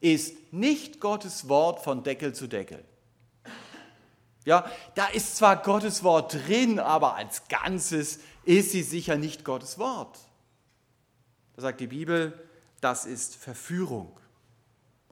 ist 0.00 0.52
nicht 0.52 1.00
Gottes 1.00 1.48
Wort 1.48 1.82
von 1.82 2.02
Deckel 2.02 2.34
zu 2.34 2.48
Deckel. 2.48 2.84
Ja, 4.44 4.68
da 4.96 5.06
ist 5.06 5.36
zwar 5.36 5.62
Gottes 5.62 6.02
Wort 6.02 6.34
drin, 6.34 6.80
aber 6.80 7.14
als 7.14 7.46
Ganzes 7.48 8.18
ist 8.44 8.72
sie 8.72 8.82
sicher 8.82 9.16
nicht 9.16 9.44
Gottes 9.44 9.78
Wort. 9.78 10.18
Da 11.54 11.62
sagt 11.62 11.80
die 11.80 11.86
Bibel, 11.86 12.32
das 12.82 13.06
ist 13.06 13.36
Verführung. 13.36 14.12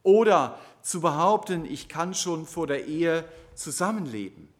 Oder 0.02 0.58
zu 0.82 1.00
behaupten, 1.00 1.64
ich 1.64 1.88
kann 1.88 2.14
schon 2.14 2.44
vor 2.44 2.66
der 2.66 2.86
Ehe 2.86 3.24
zusammenleben. 3.54 4.52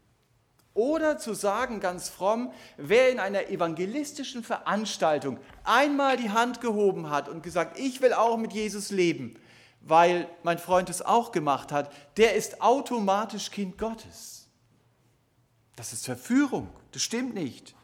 Oder 0.75 1.19
zu 1.19 1.35
sagen 1.35 1.81
ganz 1.81 2.09
fromm, 2.09 2.52
wer 2.76 3.11
in 3.11 3.19
einer 3.19 3.49
evangelistischen 3.49 4.45
Veranstaltung 4.45 5.38
einmal 5.64 6.17
die 6.17 6.31
Hand 6.31 6.61
gehoben 6.61 7.11
hat 7.11 7.29
und 7.29 7.43
gesagt, 7.43 7.79
ich 7.79 8.00
will 8.00 8.12
auch 8.12 8.37
mit 8.37 8.52
Jesus 8.52 8.90
leben, 8.90 9.35
weil 9.81 10.29
mein 10.45 10.59
Freund 10.59 10.88
es 10.88 11.02
auch 11.02 11.33
gemacht 11.33 11.73
hat, 11.73 11.93
der 12.17 12.37
ist 12.37 12.62
automatisch 12.62 13.50
Kind 13.50 13.76
Gottes. 13.76 14.49
Das 15.75 15.93
ist 15.93 16.05
Verführung, 16.05 16.71
das 16.93 17.02
stimmt 17.02 17.35
nicht. 17.35 17.75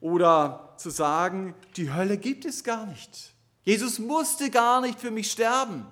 Oder 0.00 0.74
zu 0.78 0.88
sagen, 0.88 1.54
die 1.76 1.92
Hölle 1.92 2.16
gibt 2.16 2.46
es 2.46 2.64
gar 2.64 2.86
nicht. 2.86 3.35
Jesus 3.66 3.98
musste 3.98 4.48
gar 4.48 4.80
nicht 4.80 5.00
für 5.00 5.10
mich 5.10 5.30
sterben. 5.30 5.84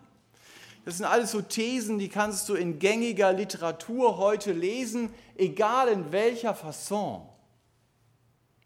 Das 0.85 0.99
sind 0.99 1.07
alles 1.07 1.33
so 1.33 1.43
Thesen, 1.43 1.99
die 1.99 2.09
kannst 2.09 2.49
du 2.49 2.55
in 2.55 2.79
gängiger 2.79 3.33
Literatur 3.33 4.17
heute 4.17 4.53
lesen, 4.53 5.13
egal 5.37 5.89
in 5.89 6.13
welcher 6.13 6.55
Fasson. 6.55 7.29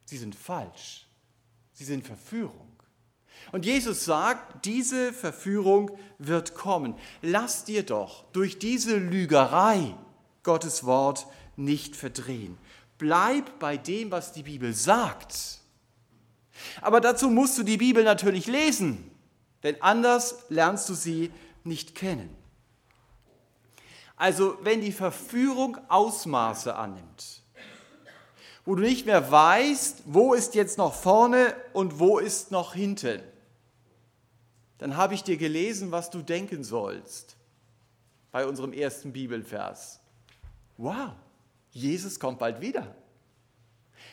Sie 0.05 0.19
sind 0.19 0.35
falsch. 0.35 1.07
Sie 1.73 1.85
sind 1.85 2.07
Verführung. 2.07 2.69
Und 3.50 3.65
Jesus 3.65 4.05
sagt, 4.05 4.67
diese 4.67 5.12
Verführung 5.15 5.91
wird 6.19 6.55
kommen. 6.55 6.95
Lass 7.23 7.65
dir 7.65 7.85
doch 7.85 8.25
durch 8.33 8.59
diese 8.59 8.97
Lügerei 8.97 9.95
Gottes 10.43 10.85
Wort 10.85 11.27
nicht 11.57 11.97
verdrehen. 11.97 12.59
Bleib 12.99 13.59
bei 13.59 13.79
dem, 13.79 14.11
was 14.11 14.33
die 14.33 14.43
Bibel 14.43 14.75
sagt. 14.75 15.58
Aber 16.81 17.00
dazu 17.00 17.31
musst 17.31 17.59
du 17.59 17.62
die 17.62 17.77
Bibel 17.77 18.05
natürlich 18.05 18.47
lesen, 18.47 19.11
denn 19.62 19.81
anders 19.83 20.45
lernst 20.49 20.88
du 20.88 20.95
sie 20.95 21.31
nicht 21.65 21.95
kennen. 21.95 22.35
Also 24.17 24.59
wenn 24.62 24.81
die 24.81 24.93
Verführung 24.93 25.79
Ausmaße 25.88 26.75
annimmt, 26.75 27.43
wo 28.65 28.75
du 28.75 28.83
nicht 28.83 29.07
mehr 29.07 29.31
weißt, 29.31 30.03
wo 30.07 30.35
ist 30.35 30.55
jetzt 30.55 30.77
noch 30.77 30.93
vorne 30.93 31.55
und 31.73 31.99
wo 31.99 32.19
ist 32.19 32.50
noch 32.50 32.75
hinten, 32.75 33.23
dann 34.79 34.97
habe 34.97 35.15
ich 35.15 35.23
dir 35.23 35.37
gelesen, 35.37 35.93
was 35.93 36.11
du 36.11 36.23
denken 36.23 36.65
sollst 36.65 37.37
bei 38.31 38.47
unserem 38.47 38.73
ersten 38.73 39.12
Bibelvers. 39.12 40.00
Wow, 40.77 41.12
Jesus 41.71 42.21
kommt 42.21 42.38
bald 42.38 42.61
wieder. 42.61 42.95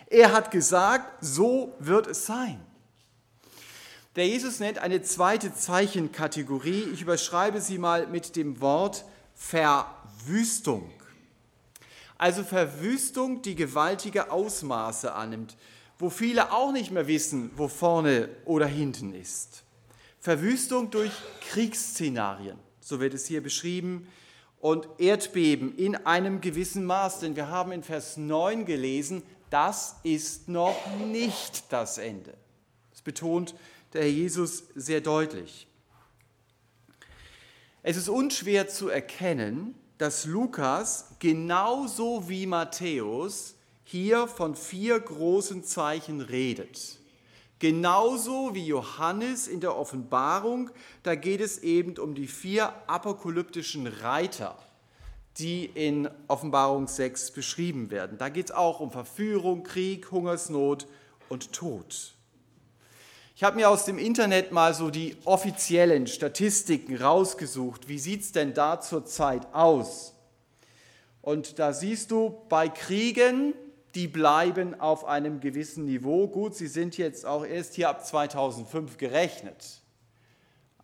Er 0.07 0.33
hat 0.33 0.51
gesagt, 0.51 1.23
so 1.23 1.73
wird 1.79 2.07
es 2.07 2.25
sein. 2.25 2.59
Der 4.15 4.27
Jesus 4.27 4.59
nennt 4.59 4.79
eine 4.79 5.01
zweite 5.01 5.53
Zeichenkategorie. 5.53 6.83
Ich 6.93 7.01
überschreibe 7.01 7.59
sie 7.59 7.77
mal 7.77 8.07
mit 8.07 8.35
dem 8.35 8.61
Wort 8.61 9.03
Verwüstung. 9.33 10.89
Also 12.17 12.43
Verwüstung, 12.43 13.41
die 13.41 13.55
gewaltige 13.55 14.31
Ausmaße 14.31 15.13
annimmt, 15.13 15.57
wo 15.99 16.09
viele 16.09 16.53
auch 16.53 16.71
nicht 16.71 16.91
mehr 16.91 17.07
wissen, 17.07 17.51
wo 17.55 17.67
vorne 17.67 18.29
oder 18.45 18.67
hinten 18.67 19.13
ist. 19.13 19.63
Verwüstung 20.19 20.91
durch 20.91 21.11
Kriegsszenarien, 21.51 22.57
so 22.79 22.99
wird 22.99 23.13
es 23.13 23.25
hier 23.25 23.43
beschrieben, 23.43 24.07
und 24.59 24.87
Erdbeben 24.97 25.77
in 25.77 25.95
einem 25.95 26.41
gewissen 26.41 26.85
Maß, 26.85 27.19
denn 27.19 27.35
wir 27.35 27.49
haben 27.49 27.71
in 27.71 27.83
Vers 27.83 28.17
9 28.17 28.65
gelesen, 28.65 29.21
das 29.55 29.95
ist 30.03 30.49
noch 30.49 30.75
nicht 31.07 31.71
das 31.71 31.97
Ende. 31.97 32.33
Es 32.93 33.01
betont 33.01 33.55
der 33.93 34.01
Herr 34.01 34.09
Jesus 34.09 34.65
sehr 34.75 34.99
deutlich. 34.99 35.65
Es 37.81 37.95
ist 37.95 38.09
unschwer 38.09 38.67
zu 38.67 38.89
erkennen, 38.89 39.73
dass 39.97 40.25
Lukas 40.25 41.05
genauso 41.19 42.27
wie 42.27 42.47
Matthäus 42.47 43.55
hier 43.85 44.27
von 44.27 44.57
vier 44.57 44.99
großen 44.99 45.63
Zeichen 45.63 46.19
redet. 46.19 46.99
Genauso 47.59 48.53
wie 48.55 48.65
Johannes 48.65 49.47
in 49.47 49.61
der 49.61 49.77
Offenbarung, 49.77 50.69
da 51.03 51.15
geht 51.15 51.39
es 51.39 51.59
eben 51.59 51.97
um 51.97 52.13
die 52.13 52.27
vier 52.27 52.73
apokalyptischen 52.87 53.87
Reiter, 53.87 54.57
die 55.37 55.65
in 55.65 56.09
Offenbarung 56.27 56.87
6 56.87 57.31
beschrieben 57.31 57.91
werden. 57.91 58.17
Da 58.17 58.29
geht 58.29 58.47
es 58.47 58.55
auch 58.55 58.79
um 58.79 58.91
Verführung, 58.91 59.63
Krieg, 59.63 60.11
Hungersnot 60.11 60.87
und 61.29 61.51
Tod. 61.51 62.13
Ich 63.35 63.43
habe 63.43 63.57
mir 63.57 63.69
aus 63.69 63.83
dem 63.83 63.97
Internet 63.97 64.53
mal 64.53 64.73
so 64.73 64.89
die 64.89 65.17
offiziellen 65.25 66.07
Statistiken 66.07 66.95
rausgesucht. 66.95 67.89
Wie 67.89 67.99
sieht 67.99 68.21
es 68.21 68.31
denn 68.31 68.53
da 68.53 68.79
zurzeit 68.79 69.53
aus? 69.53 70.13
Und 71.21 71.59
da 71.59 71.73
siehst 71.73 72.11
du, 72.11 72.37
bei 72.47 72.69
Kriegen, 72.69 73.53
die 73.93 74.07
bleiben 74.07 74.79
auf 74.79 75.03
einem 75.03 75.41
gewissen 75.41 75.83
Niveau. 75.83 76.27
Gut, 76.27 76.55
sie 76.55 76.67
sind 76.67 76.97
jetzt 76.97 77.25
auch 77.25 77.45
erst 77.45 77.73
hier 77.73 77.89
ab 77.89 78.05
2005 78.05 78.97
gerechnet. 78.97 79.81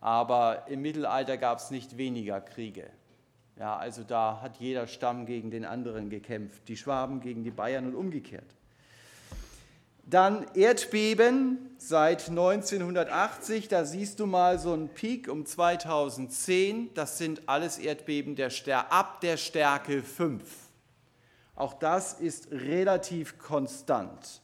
Aber 0.00 0.66
im 0.68 0.82
Mittelalter 0.82 1.38
gab 1.38 1.58
es 1.58 1.70
nicht 1.70 1.96
weniger 1.96 2.40
Kriege. 2.42 2.90
Ja, 3.58 3.76
also 3.76 4.02
da 4.02 4.40
hat 4.40 4.56
jeder 4.56 4.86
Stamm 4.86 5.26
gegen 5.26 5.50
den 5.50 5.64
anderen 5.64 6.10
gekämpft, 6.10 6.68
die 6.68 6.76
Schwaben 6.76 7.20
gegen 7.20 7.44
die 7.44 7.50
Bayern 7.50 7.86
und 7.86 7.94
umgekehrt. 7.94 8.54
Dann 10.04 10.46
Erdbeben 10.54 11.70
seit 11.78 12.28
1980, 12.28 13.68
da 13.68 13.84
siehst 13.84 14.18
du 14.18 14.26
mal 14.26 14.58
so 14.58 14.72
einen 14.72 14.88
Peak 14.88 15.28
um 15.28 15.46
2010. 15.46 16.92
Das 16.94 17.18
sind 17.18 17.48
alles 17.48 17.78
Erdbeben 17.78 18.34
der 18.34 18.50
ab 18.90 19.20
der 19.20 19.36
Stärke 19.36 20.02
5. 20.02 20.42
Auch 21.54 21.74
das 21.74 22.14
ist 22.14 22.50
relativ 22.50 23.38
konstant. 23.38 24.40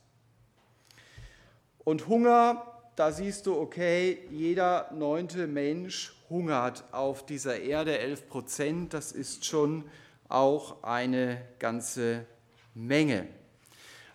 Und 1.85 2.07
Hunger, 2.07 2.81
da 2.97 3.11
siehst 3.11 3.47
du, 3.47 3.59
okay, 3.59 4.29
jeder 4.31 4.91
neunte 4.93 5.47
Mensch 5.47 6.15
hungert 6.31 6.85
auf 6.93 7.25
dieser 7.27 7.61
Erde, 7.61 7.99
11 7.99 8.29
Prozent, 8.29 8.95
das 8.95 9.13
ist 9.13 9.45
schon 9.45 9.85
auch 10.29 10.83
eine 10.83 11.43
ganze 11.59 12.27
Menge. 12.75 13.27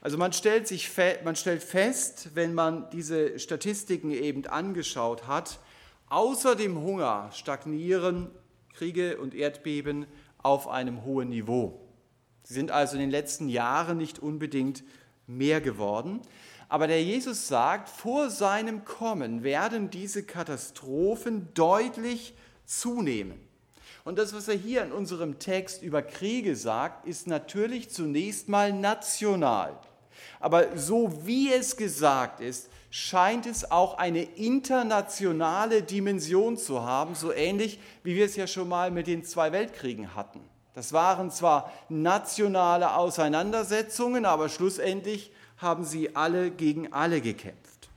Also 0.01 0.17
man 0.17 0.33
stellt, 0.33 0.67
sich, 0.67 0.91
man 1.23 1.35
stellt 1.35 1.63
fest, 1.63 2.31
wenn 2.33 2.53
man 2.53 2.89
diese 2.91 3.39
Statistiken 3.39 4.11
eben 4.11 4.45
angeschaut 4.45 5.27
hat, 5.27 5.59
außer 6.09 6.55
dem 6.55 6.81
Hunger 6.81 7.29
stagnieren 7.33 8.29
Kriege 8.73 9.17
und 9.17 9.33
Erdbeben 9.33 10.05
auf 10.39 10.67
einem 10.67 11.05
hohen 11.05 11.29
Niveau. 11.29 11.79
Sie 12.43 12.53
sind 12.53 12.71
also 12.71 12.95
in 12.95 13.01
den 13.01 13.11
letzten 13.11 13.47
Jahren 13.47 13.97
nicht 13.97 14.19
unbedingt 14.19 14.83
mehr 15.25 15.61
geworden. 15.61 16.21
Aber 16.69 16.87
der 16.87 17.03
Jesus 17.03 17.47
sagt, 17.47 17.89
vor 17.89 18.29
seinem 18.29 18.85
Kommen 18.85 19.43
werden 19.43 19.89
diese 19.89 20.23
Katastrophen 20.23 21.49
deutlich 21.53 22.33
zunehmen. 22.65 23.39
Und 24.05 24.17
das, 24.17 24.33
was 24.33 24.47
er 24.47 24.55
hier 24.55 24.83
in 24.83 24.91
unserem 24.91 25.39
Text 25.39 25.81
über 25.81 26.01
Kriege 26.01 26.55
sagt, 26.55 27.07
ist 27.07 27.27
natürlich 27.27 27.89
zunächst 27.89 28.49
mal 28.49 28.73
national. 28.73 29.79
Aber 30.39 30.77
so 30.77 31.25
wie 31.25 31.53
es 31.53 31.77
gesagt 31.77 32.41
ist, 32.41 32.69
scheint 32.89 33.45
es 33.45 33.71
auch 33.71 33.97
eine 33.97 34.21
internationale 34.21 35.81
Dimension 35.81 36.57
zu 36.57 36.83
haben, 36.83 37.15
so 37.15 37.31
ähnlich 37.31 37.79
wie 38.03 38.15
wir 38.15 38.25
es 38.25 38.35
ja 38.35 38.45
schon 38.45 38.67
mal 38.67 38.91
mit 38.91 39.07
den 39.07 39.23
zwei 39.23 39.51
Weltkriegen 39.51 40.15
hatten. 40.15 40.41
Das 40.73 40.91
waren 40.91 41.31
zwar 41.31 41.71
nationale 41.87 42.95
Auseinandersetzungen, 42.95 44.25
aber 44.25 44.49
schlussendlich 44.49 45.31
haben 45.57 45.85
sie 45.85 46.15
alle 46.15 46.51
gegen 46.51 46.91
alle 46.93 47.21
gekämpft. 47.21 47.89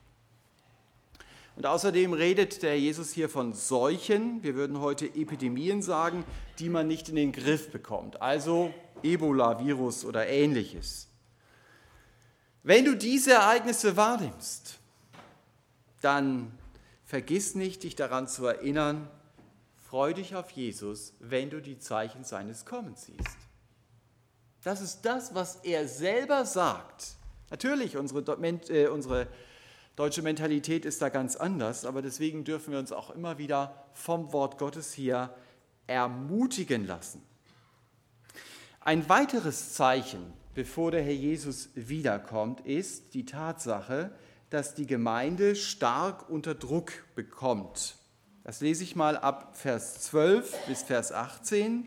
Und 1.57 1.65
außerdem 1.65 2.13
redet 2.13 2.63
der 2.63 2.79
Jesus 2.79 3.13
hier 3.13 3.31
von 3.31 3.54
Seuchen, 3.54 4.43
wir 4.43 4.54
würden 4.54 4.80
heute 4.80 5.07
Epidemien 5.07 5.80
sagen, 5.80 6.25
die 6.59 6.69
man 6.69 6.87
nicht 6.87 7.09
in 7.09 7.17
den 7.17 7.33
Griff 7.33 7.71
bekommt, 7.71 8.21
also 8.21 8.73
Ebola-Virus 9.02 10.04
oder 10.04 10.26
ähnliches. 10.26 11.09
Wenn 12.63 12.85
du 12.85 12.95
diese 12.95 13.33
Ereignisse 13.33 13.97
wahrnimmst, 13.97 14.78
dann 16.02 16.52
vergiss 17.04 17.54
nicht, 17.54 17.85
dich 17.85 17.97
daran 17.97 18.28
zu 18.28 18.45
erinnern, 18.45 19.09
freu 19.89 20.13
dich 20.13 20.35
auf 20.35 20.50
Jesus, 20.50 21.15
wenn 21.21 21.49
du 21.49 21.63
die 21.63 21.78
Zeichen 21.78 22.25
seines 22.25 22.67
Kommens 22.67 23.07
siehst. 23.07 23.39
Das 24.63 24.80
ist 24.80 25.02
das, 25.02 25.35
was 25.35 25.57
er 25.63 25.89
selber 25.89 26.45
sagt. 26.45 27.17
Natürlich, 27.50 27.97
unsere, 27.97 28.21
äh, 28.69 28.89
unsere 28.89 29.28
deutsche 29.95 30.23
Mentalität 30.23 30.85
ist 30.85 31.00
da 31.02 31.09
ganz 31.09 31.37
anders, 31.37 31.85
aber 31.85 32.02
deswegen 32.02 32.45
dürfen 32.45 32.73
wir 32.73 32.78
uns 32.78 32.93
auch 32.93 33.11
immer 33.11 33.39
wieder 33.39 33.87
vom 33.93 34.32
Wort 34.32 34.59
Gottes 34.59 34.93
hier 34.93 35.35
ermutigen 35.87 36.87
lassen. 36.87 37.23
Ein 38.80 39.09
weiteres 39.09 39.75
Zeichen 39.75 40.32
bevor 40.56 40.91
der 40.91 41.02
Herr 41.02 41.13
Jesus 41.13 41.69
wiederkommt, 41.75 42.61
ist 42.63 43.13
die 43.13 43.26
Tatsache, 43.26 44.11
dass 44.49 44.75
die 44.75 44.87
Gemeinde 44.87 45.54
stark 45.54 46.30
unter 46.30 46.54
Druck 46.54 47.04
bekommt. 47.15 47.97
Das 48.43 48.63
lese 48.63 48.82
ich 48.82 48.97
mal 48.97 49.19
ab 49.19 49.54
Vers 49.54 50.00
12 50.04 50.67
bis 50.67 50.82
Vers 50.82 51.13
18. 51.13 51.87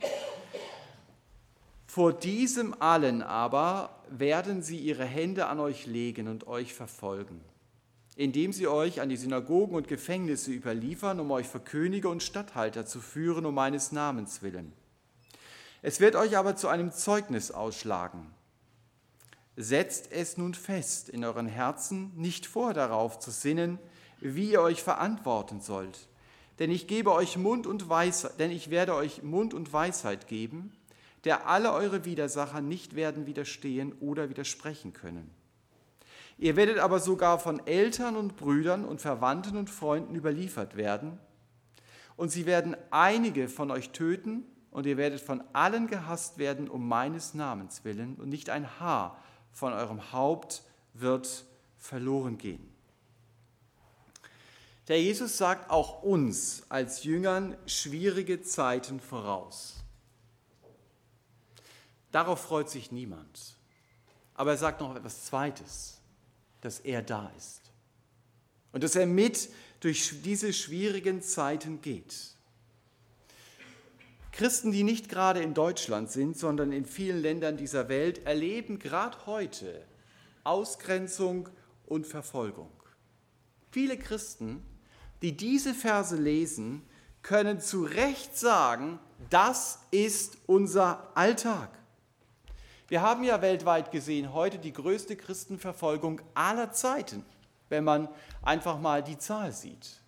Vor 1.89 2.13
diesem 2.13 2.79
allen 2.79 3.23
aber 3.23 3.89
werden 4.11 4.61
sie 4.61 4.77
ihre 4.77 5.05
Hände 5.05 5.47
an 5.47 5.59
euch 5.59 5.87
legen 5.87 6.27
und 6.27 6.45
euch 6.45 6.75
verfolgen, 6.75 7.41
indem 8.15 8.53
sie 8.53 8.67
euch 8.67 9.01
an 9.01 9.09
die 9.09 9.17
Synagogen 9.17 9.73
und 9.73 9.87
Gefängnisse 9.87 10.51
überliefern, 10.51 11.19
um 11.19 11.31
euch 11.31 11.47
für 11.47 11.59
Könige 11.59 12.07
und 12.07 12.21
Statthalter 12.21 12.85
zu 12.85 13.01
führen, 13.01 13.43
um 13.47 13.55
meines 13.55 13.91
Namens 13.91 14.43
willen. 14.43 14.71
Es 15.81 15.99
wird 15.99 16.15
euch 16.15 16.37
aber 16.37 16.55
zu 16.55 16.67
einem 16.67 16.91
Zeugnis 16.91 17.49
ausschlagen. 17.49 18.27
Setzt 19.55 20.11
es 20.11 20.37
nun 20.37 20.53
fest 20.53 21.09
in 21.09 21.25
euren 21.25 21.47
Herzen, 21.47 22.11
nicht 22.15 22.45
vor 22.45 22.75
darauf 22.75 23.17
zu 23.17 23.31
sinnen, 23.31 23.79
wie 24.19 24.51
ihr 24.51 24.61
euch 24.61 24.83
verantworten 24.83 25.59
sollt. 25.59 26.07
Denn 26.59 26.69
ich 26.69 26.85
gebe 26.85 27.11
euch 27.11 27.35
Mund 27.35 27.65
und 27.65 27.89
Weisheit, 27.89 28.39
denn 28.39 28.51
ich 28.51 28.69
werde 28.69 28.93
euch 28.93 29.23
Mund 29.23 29.55
und 29.55 29.73
Weisheit 29.73 30.27
geben, 30.27 30.71
der 31.25 31.47
alle 31.47 31.73
eure 31.73 32.05
Widersacher 32.05 32.61
nicht 32.61 32.95
werden 32.95 33.25
widerstehen 33.25 33.93
oder 33.99 34.29
widersprechen 34.29 34.93
können. 34.93 35.29
Ihr 36.37 36.55
werdet 36.55 36.79
aber 36.79 36.99
sogar 36.99 37.37
von 37.39 37.65
Eltern 37.67 38.15
und 38.15 38.37
Brüdern 38.37 38.85
und 38.85 39.01
Verwandten 39.01 39.57
und 39.57 39.69
Freunden 39.69 40.15
überliefert 40.15 40.77
werden, 40.77 41.19
und 42.15 42.29
sie 42.29 42.45
werden 42.45 42.75
einige 42.91 43.47
von 43.47 43.71
euch 43.71 43.91
töten, 43.91 44.45
und 44.71 44.85
ihr 44.85 44.97
werdet 44.97 45.19
von 45.19 45.43
allen 45.53 45.87
gehasst 45.87 46.37
werden 46.37 46.69
um 46.69 46.87
meines 46.87 47.33
Namens 47.33 47.83
willen, 47.83 48.15
und 48.15 48.29
nicht 48.29 48.49
ein 48.49 48.79
Haar 48.79 49.17
von 49.51 49.73
eurem 49.73 50.11
Haupt 50.13 50.63
wird 50.93 51.45
verloren 51.77 52.37
gehen. 52.37 52.69
Der 54.87 55.01
Jesus 55.01 55.37
sagt 55.37 55.69
auch 55.69 56.01
uns 56.03 56.63
als 56.69 57.03
Jüngern 57.03 57.55
schwierige 57.67 58.41
Zeiten 58.41 58.99
voraus. 58.99 59.78
Darauf 62.11 62.41
freut 62.41 62.69
sich 62.69 62.91
niemand. 62.91 63.57
Aber 64.33 64.51
er 64.51 64.57
sagt 64.57 64.81
noch 64.81 64.95
etwas 64.95 65.25
Zweites, 65.25 65.99
dass 66.61 66.79
er 66.79 67.01
da 67.01 67.31
ist 67.37 67.71
und 68.71 68.83
dass 68.83 68.95
er 68.95 69.05
mit 69.05 69.49
durch 69.79 70.21
diese 70.23 70.53
schwierigen 70.53 71.21
Zeiten 71.21 71.81
geht. 71.81 72.15
Christen, 74.31 74.71
die 74.71 74.83
nicht 74.83 75.09
gerade 75.09 75.41
in 75.41 75.53
Deutschland 75.53 76.11
sind, 76.11 76.37
sondern 76.37 76.71
in 76.71 76.85
vielen 76.85 77.21
Ländern 77.21 77.57
dieser 77.57 77.89
Welt, 77.89 78.25
erleben 78.25 78.79
gerade 78.79 79.25
heute 79.25 79.85
Ausgrenzung 80.43 81.49
und 81.85 82.07
Verfolgung. 82.07 82.71
Viele 83.71 83.97
Christen, 83.97 84.63
die 85.21 85.35
diese 85.35 85.73
Verse 85.73 86.15
lesen, 86.15 86.83
können 87.21 87.59
zu 87.59 87.83
Recht 87.83 88.37
sagen, 88.37 88.99
das 89.29 89.79
ist 89.91 90.37
unser 90.45 91.11
Alltag. 91.15 91.78
Wir 92.89 93.01
haben 93.01 93.23
ja 93.23 93.41
weltweit 93.43 93.91
gesehen 93.91 94.33
heute 94.33 94.57
die 94.57 94.73
größte 94.73 95.15
Christenverfolgung 95.15 96.21
aller 96.33 96.71
Zeiten, 96.71 97.23
wenn 97.69 97.83
man 97.83 98.09
einfach 98.41 98.79
mal 98.79 99.03
die 99.03 99.19
Zahl 99.19 99.51
sieht. 99.51 100.01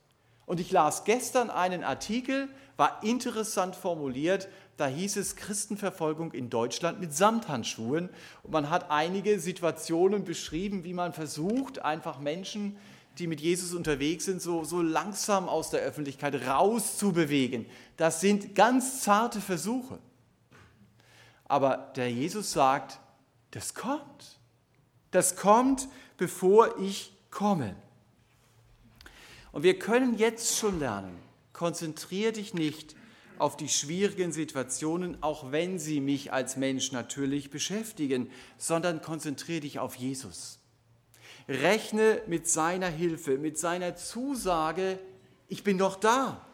Und 0.47 0.59
ich 0.59 0.71
las 0.71 1.03
gestern 1.03 1.51
einen 1.51 1.83
Artikel, 1.83 2.49
war 2.77 3.03
interessant 3.03 3.75
formuliert. 3.75 4.49
Da 4.77 4.87
hieß 4.87 5.17
es 5.17 5.35
Christenverfolgung 5.35 6.31
in 6.31 6.49
Deutschland 6.49 6.99
mit 6.99 7.13
Samthandschuhen. 7.13 8.09
Und 8.41 8.51
man 8.51 8.71
hat 8.71 8.89
einige 8.89 9.39
Situationen 9.39 10.25
beschrieben, 10.25 10.83
wie 10.83 10.93
man 10.95 11.13
versucht, 11.13 11.79
einfach 11.85 12.19
Menschen 12.19 12.77
die 13.17 13.27
mit 13.27 13.41
Jesus 13.41 13.73
unterwegs 13.73 14.25
sind, 14.25 14.41
so, 14.41 14.63
so 14.63 14.81
langsam 14.81 15.49
aus 15.49 15.69
der 15.69 15.81
Öffentlichkeit 15.81 16.47
rauszubewegen. 16.47 17.65
Das 17.97 18.21
sind 18.21 18.55
ganz 18.55 19.01
zarte 19.01 19.41
Versuche. 19.41 19.99
Aber 21.51 21.91
der 21.97 22.09
Jesus 22.09 22.53
sagt, 22.53 23.01
das 23.51 23.73
kommt. 23.73 24.39
Das 25.11 25.35
kommt, 25.35 25.89
bevor 26.15 26.79
ich 26.79 27.11
komme. 27.29 27.75
Und 29.51 29.63
wir 29.63 29.77
können 29.77 30.17
jetzt 30.17 30.57
schon 30.57 30.79
lernen, 30.79 31.19
konzentriere 31.51 32.31
dich 32.31 32.53
nicht 32.53 32.95
auf 33.37 33.57
die 33.57 33.67
schwierigen 33.67 34.31
Situationen, 34.31 35.21
auch 35.21 35.51
wenn 35.51 35.77
sie 35.77 35.99
mich 35.99 36.31
als 36.31 36.55
Mensch 36.55 36.93
natürlich 36.93 37.49
beschäftigen, 37.49 38.31
sondern 38.57 39.01
konzentriere 39.01 39.59
dich 39.59 39.77
auf 39.77 39.95
Jesus. 39.95 40.57
Rechne 41.49 42.21
mit 42.27 42.47
seiner 42.47 42.87
Hilfe, 42.87 43.37
mit 43.37 43.59
seiner 43.59 43.97
Zusage, 43.97 44.99
ich 45.49 45.65
bin 45.65 45.77
doch 45.77 45.97
da. 45.97 46.45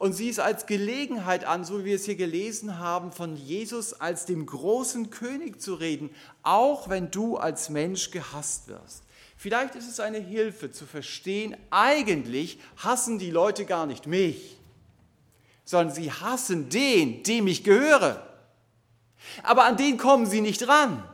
Und 0.00 0.14
sieh 0.14 0.30
es 0.30 0.38
als 0.38 0.64
Gelegenheit 0.64 1.44
an, 1.44 1.62
so 1.62 1.80
wie 1.80 1.84
wir 1.84 1.96
es 1.96 2.06
hier 2.06 2.16
gelesen 2.16 2.78
haben, 2.78 3.12
von 3.12 3.36
Jesus 3.36 3.92
als 3.92 4.24
dem 4.24 4.46
großen 4.46 5.10
König 5.10 5.60
zu 5.60 5.74
reden, 5.74 6.08
auch 6.42 6.88
wenn 6.88 7.10
du 7.10 7.36
als 7.36 7.68
Mensch 7.68 8.10
gehasst 8.10 8.68
wirst. 8.68 9.02
Vielleicht 9.36 9.74
ist 9.74 9.86
es 9.86 10.00
eine 10.00 10.16
Hilfe 10.16 10.72
zu 10.72 10.86
verstehen, 10.86 11.54
eigentlich 11.68 12.58
hassen 12.78 13.18
die 13.18 13.30
Leute 13.30 13.66
gar 13.66 13.84
nicht 13.84 14.06
mich, 14.06 14.56
sondern 15.66 15.94
sie 15.94 16.10
hassen 16.10 16.70
den, 16.70 17.22
dem 17.22 17.46
ich 17.46 17.62
gehöre. 17.62 18.26
Aber 19.42 19.66
an 19.66 19.76
den 19.76 19.98
kommen 19.98 20.24
sie 20.24 20.40
nicht 20.40 20.66
ran. 20.66 21.06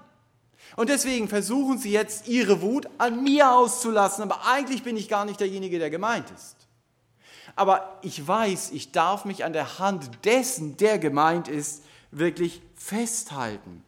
Und 0.76 0.90
deswegen 0.90 1.26
versuchen 1.26 1.78
sie 1.78 1.90
jetzt 1.90 2.28
ihre 2.28 2.62
Wut 2.62 2.86
an 2.98 3.24
mir 3.24 3.50
auszulassen, 3.50 4.22
aber 4.22 4.46
eigentlich 4.46 4.84
bin 4.84 4.96
ich 4.96 5.08
gar 5.08 5.24
nicht 5.24 5.40
derjenige, 5.40 5.80
der 5.80 5.90
gemeint 5.90 6.30
ist. 6.30 6.55
Aber 7.56 7.98
ich 8.02 8.26
weiß, 8.26 8.70
ich 8.70 8.92
darf 8.92 9.24
mich 9.24 9.44
an 9.44 9.54
der 9.54 9.78
Hand 9.78 10.10
dessen, 10.24 10.76
der 10.76 10.98
gemeint 10.98 11.48
ist, 11.48 11.82
wirklich 12.10 12.60
festhalten. 12.74 13.82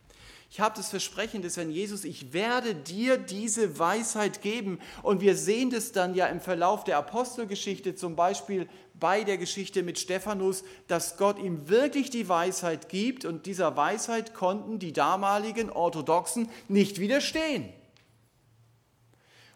Ich 0.50 0.60
habe 0.60 0.74
das 0.74 0.88
Versprechen 0.88 1.42
des 1.42 1.58
Herrn 1.58 1.70
Jesus, 1.70 2.04
ich 2.04 2.32
werde 2.32 2.74
dir 2.74 3.18
diese 3.18 3.78
Weisheit 3.78 4.40
geben. 4.40 4.80
Und 5.02 5.20
wir 5.20 5.36
sehen 5.36 5.68
das 5.70 5.92
dann 5.92 6.14
ja 6.14 6.26
im 6.26 6.40
Verlauf 6.40 6.84
der 6.84 6.96
Apostelgeschichte, 6.96 7.94
zum 7.94 8.16
Beispiel 8.16 8.66
bei 8.98 9.22
der 9.24 9.36
Geschichte 9.36 9.82
mit 9.82 9.98
Stephanus, 9.98 10.64
dass 10.88 11.18
Gott 11.18 11.38
ihm 11.38 11.68
wirklich 11.68 12.08
die 12.08 12.28
Weisheit 12.28 12.88
gibt 12.88 13.26
und 13.26 13.44
dieser 13.44 13.76
Weisheit 13.76 14.34
konnten 14.34 14.78
die 14.78 14.94
damaligen 14.94 15.70
Orthodoxen 15.70 16.48
nicht 16.68 16.98
widerstehen. 16.98 17.68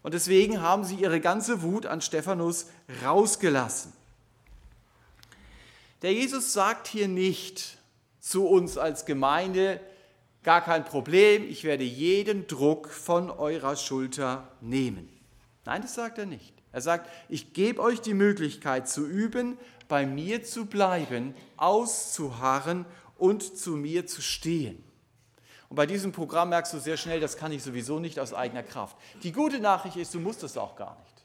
Und 0.03 0.15
deswegen 0.15 0.61
haben 0.61 0.85
sie 0.85 0.97
ihre 0.97 1.21
ganze 1.21 1.63
Wut 1.63 1.87
an 1.87 2.03
Stephanus 2.03 2.67
rausgelassen. 3.05 3.93
Der 6.03 6.13
Jesus 6.13 6.53
sagt 6.53 6.89
hier 6.89 7.07
nicht 7.07 7.79
zu 8.19 8.47
uns 8.47 8.77
als 8.77 9.07
Gemeinde, 9.07 9.81
gar 10.43 10.61
kein 10.61 10.85
Problem, 10.85 11.49
ich 11.49 11.63
werde 11.63 11.85
jeden 11.85 12.49
Druck 12.49 12.89
von 12.89 13.31
eurer 13.31 13.77
Schulter 13.77 14.49
nehmen. 14.61 15.09
Nein, 15.65 15.83
das 15.83 15.95
sagt 15.95 16.19
er 16.19 16.27
nicht. 16.27 16.53
Er 16.73 16.81
sagt, 16.81 17.09
ich 17.29 17.53
gebe 17.53 17.81
euch 17.81 18.01
die 18.01 18.15
Möglichkeit 18.15 18.89
zu 18.89 19.07
üben, 19.07 19.59
bei 19.87 20.07
mir 20.07 20.43
zu 20.43 20.67
bleiben, 20.67 21.35
auszuharren 21.57 22.87
und 23.17 23.57
zu 23.57 23.77
mir 23.77 24.07
zu 24.07 24.23
stehen. 24.23 24.83
Und 25.69 25.77
bei 25.77 25.87
diesem 25.87 26.13
Programm 26.13 26.49
merkst 26.49 26.73
du 26.73 26.81
sehr 26.81 26.97
schnell, 26.97 27.21
das 27.21 27.37
kann 27.37 27.53
ich 27.53 27.63
sowieso 27.63 28.01
nicht 28.01 28.19
aus 28.19 28.35
eigener 28.35 28.63
Kraft. 28.63 28.97
Die 29.23 29.33
gute 29.33 29.61
Nachricht 29.61 29.97
ist, 29.97 30.15
du 30.15 30.21
musst 30.21 30.43
es 30.43 30.57
auch 30.57 30.77
gar 30.77 30.99
nicht. 30.99 31.25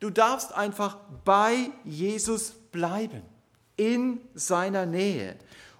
Du 0.00 0.10
darfst 0.10 0.52
einfach 0.52 0.98
bei 1.24 1.70
Jesus 1.84 2.52
bleiben, 2.72 3.22
in 3.80 4.20
seiner 4.34 4.84
Nähe. 4.84 5.36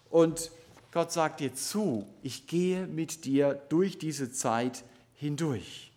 Und 0.08 0.50
Gott 0.90 1.12
sagt 1.12 1.40
dir 1.40 1.54
zu, 1.54 2.06
ich 2.22 2.46
gehe 2.46 2.86
mit 2.86 3.26
dir 3.26 3.60
durch 3.68 3.98
diese 3.98 4.32
Zeit 4.32 4.84
hindurch. 5.12 5.92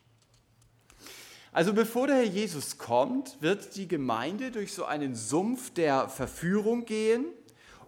Also 1.54 1.72
bevor 1.72 2.08
der 2.08 2.18
Herr 2.18 2.24
Jesus 2.24 2.78
kommt, 2.78 3.42
wird 3.42 3.78
die 3.78 3.88
Gemeinde 3.88 4.52
durch 4.52 4.74
so 4.74 4.84
einen 4.84 5.16
Sumpf 5.16 5.72
der 5.72 6.10
Verführung 6.10 6.84
gehen 6.84 7.24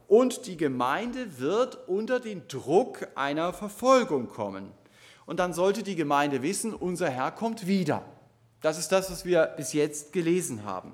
und 0.07 0.45
die 0.45 0.55
Gemeinde 0.55 1.37
wird 1.37 1.89
unter 1.89 2.21
den 2.21 2.47
Druck 2.47 3.09
einer 3.15 3.51
Verfolgung 3.51 4.29
kommen. 4.29 4.71
Und 5.25 5.41
dann 5.41 5.53
sollte 5.53 5.83
die 5.83 5.95
Gemeinde 5.95 6.41
wissen, 6.41 6.73
unser 6.73 7.09
Herr 7.09 7.31
kommt 7.31 7.67
wieder. 7.67 8.05
Das 8.61 8.79
ist 8.79 8.93
das, 8.93 9.11
was 9.11 9.25
wir 9.25 9.47
bis 9.57 9.73
jetzt 9.73 10.13
gelesen 10.13 10.63
haben. 10.63 10.93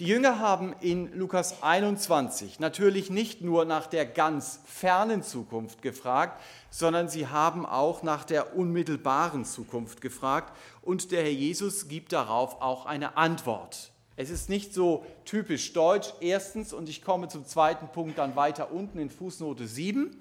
Die 0.00 0.06
Jünger 0.06 0.38
haben 0.38 0.74
in 0.80 1.12
Lukas 1.12 1.62
21 1.62 2.58
natürlich 2.58 3.10
nicht 3.10 3.42
nur 3.42 3.66
nach 3.66 3.86
der 3.86 4.06
ganz 4.06 4.60
fernen 4.64 5.22
Zukunft 5.22 5.82
gefragt, 5.82 6.40
sondern 6.70 7.10
sie 7.10 7.26
haben 7.26 7.66
auch 7.66 8.02
nach 8.02 8.24
der 8.24 8.56
unmittelbaren 8.56 9.44
Zukunft 9.44 10.00
gefragt 10.00 10.56
und 10.80 11.12
der 11.12 11.22
Herr 11.22 11.30
Jesus 11.30 11.86
gibt 11.86 12.14
darauf 12.14 12.62
auch 12.62 12.86
eine 12.86 13.18
Antwort. 13.18 13.92
Es 14.16 14.30
ist 14.30 14.48
nicht 14.48 14.72
so 14.72 15.04
typisch 15.26 15.74
deutsch, 15.74 16.14
erstens, 16.20 16.72
und 16.72 16.88
ich 16.88 17.02
komme 17.02 17.28
zum 17.28 17.44
zweiten 17.44 17.88
Punkt 17.88 18.16
dann 18.16 18.36
weiter 18.36 18.72
unten 18.72 18.98
in 18.98 19.10
Fußnote 19.10 19.66
7, 19.66 20.16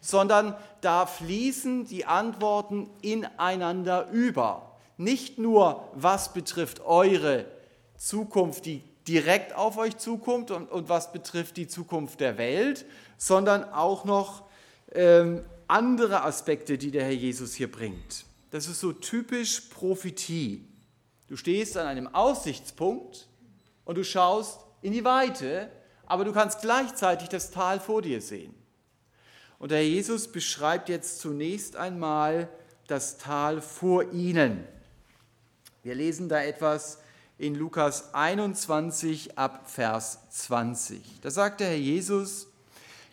sondern 0.00 0.56
da 0.80 1.06
fließen 1.06 1.86
die 1.86 2.04
Antworten 2.04 2.90
ineinander 3.00 4.08
über. 4.10 4.76
Nicht 4.96 5.38
nur, 5.38 5.88
was 5.94 6.32
betrifft 6.32 6.80
eure 6.80 7.44
Zukunft, 7.96 8.66
die 8.66 8.89
direkt 9.08 9.54
auf 9.54 9.76
euch 9.76 9.96
zukommt 9.96 10.50
und, 10.50 10.70
und 10.70 10.88
was 10.88 11.12
betrifft 11.12 11.56
die 11.56 11.68
Zukunft 11.68 12.20
der 12.20 12.38
Welt, 12.38 12.84
sondern 13.16 13.64
auch 13.64 14.04
noch 14.04 14.44
ähm, 14.92 15.44
andere 15.68 16.22
Aspekte, 16.22 16.78
die 16.78 16.90
der 16.90 17.04
Herr 17.04 17.10
Jesus 17.10 17.54
hier 17.54 17.70
bringt. 17.70 18.24
Das 18.50 18.66
ist 18.66 18.80
so 18.80 18.92
typisch 18.92 19.60
Prophetie. 19.70 20.66
Du 21.28 21.36
stehst 21.36 21.76
an 21.76 21.86
einem 21.86 22.08
Aussichtspunkt 22.08 23.28
und 23.84 23.96
du 23.96 24.04
schaust 24.04 24.60
in 24.82 24.92
die 24.92 25.04
Weite, 25.04 25.70
aber 26.06 26.24
du 26.24 26.32
kannst 26.32 26.60
gleichzeitig 26.60 27.28
das 27.28 27.52
Tal 27.52 27.78
vor 27.78 28.02
dir 28.02 28.20
sehen. 28.20 28.54
Und 29.60 29.70
der 29.70 29.78
Herr 29.78 29.86
Jesus 29.86 30.32
beschreibt 30.32 30.88
jetzt 30.88 31.20
zunächst 31.20 31.76
einmal 31.76 32.48
das 32.88 33.18
Tal 33.18 33.60
vor 33.60 34.12
ihnen. 34.12 34.64
Wir 35.82 35.94
lesen 35.94 36.28
da 36.28 36.42
etwas 36.42 36.98
in 37.40 37.54
Lukas 37.54 38.12
21 38.12 39.38
ab 39.38 39.62
Vers 39.64 40.18
20. 40.28 41.00
Da 41.22 41.30
sagt 41.30 41.60
der 41.60 41.68
Herr 41.68 41.76
Jesus, 41.76 42.48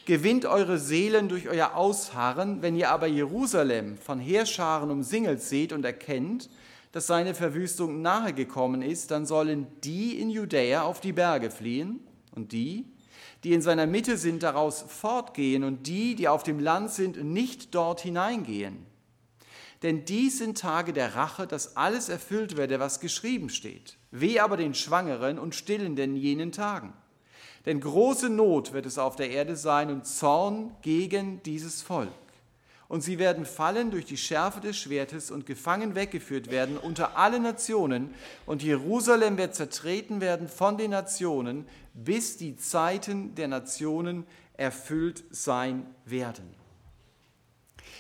gewinnt 0.05 0.45
eure 0.45 0.79
Seelen 0.79 1.29
durch 1.29 1.47
euer 1.47 1.75
Ausharren, 1.75 2.61
wenn 2.61 2.75
ihr 2.75 2.91
aber 2.91 3.07
Jerusalem 3.07 3.97
von 3.97 4.19
Heerscharen 4.19 4.91
umsingelt 4.91 5.41
seht 5.41 5.71
und 5.71 5.85
erkennt, 5.85 6.49
dass 6.91 7.07
seine 7.07 7.35
Verwüstung 7.35 8.01
nahe 8.01 8.33
gekommen 8.33 8.81
ist, 8.81 9.11
dann 9.11 9.25
sollen 9.25 9.67
die 9.85 10.19
in 10.19 10.29
Judäa 10.29 10.81
auf 10.81 10.99
die 10.99 11.13
Berge 11.13 11.49
fliehen 11.49 12.01
und 12.35 12.51
die, 12.51 12.85
die 13.45 13.53
in 13.53 13.61
seiner 13.61 13.87
Mitte 13.87 14.17
sind, 14.17 14.43
daraus 14.43 14.81
fortgehen 14.81 15.63
und 15.63 15.87
die, 15.87 16.15
die 16.15 16.27
auf 16.27 16.43
dem 16.43 16.59
Land 16.59 16.91
sind, 16.91 17.23
nicht 17.23 17.73
dort 17.73 18.01
hineingehen. 18.01 18.85
Denn 19.83 20.05
dies 20.05 20.39
sind 20.39 20.57
Tage 20.57 20.91
der 20.91 21.15
Rache, 21.15 21.45
dass 21.45 21.77
alles 21.77 22.09
erfüllt 22.09 22.57
werde, 22.57 22.79
was 22.79 22.99
geschrieben 22.99 23.49
steht. 23.49 23.97
Weh 24.11 24.39
aber 24.39 24.57
den 24.57 24.73
Schwangeren 24.73 25.37
und 25.37 25.53
Stillenden 25.53 26.15
jenen 26.15 26.51
Tagen. 26.51 26.93
Denn 27.65 27.79
große 27.79 28.29
Not 28.29 28.73
wird 28.73 28.85
es 28.85 28.97
auf 28.97 29.15
der 29.15 29.29
Erde 29.29 29.55
sein 29.55 29.91
und 29.91 30.07
Zorn 30.07 30.75
gegen 30.81 31.43
dieses 31.43 31.81
Volk. 31.81 32.09
Und 32.87 33.01
sie 33.01 33.19
werden 33.19 33.45
fallen 33.45 33.91
durch 33.91 34.05
die 34.05 34.17
Schärfe 34.17 34.61
des 34.61 34.77
Schwertes 34.77 35.29
und 35.29 35.45
gefangen 35.45 35.93
weggeführt 35.93 36.49
werden 36.49 36.77
unter 36.77 37.17
alle 37.17 37.39
Nationen. 37.39 38.15
Und 38.45 38.63
Jerusalem 38.63 39.37
wird 39.37 39.53
zertreten 39.53 40.21
werden 40.21 40.47
von 40.47 40.77
den 40.77 40.91
Nationen, 40.91 41.67
bis 41.93 42.37
die 42.37 42.55
Zeiten 42.55 43.35
der 43.35 43.49
Nationen 43.49 44.25
erfüllt 44.55 45.25
sein 45.29 45.85
werden. 46.05 46.49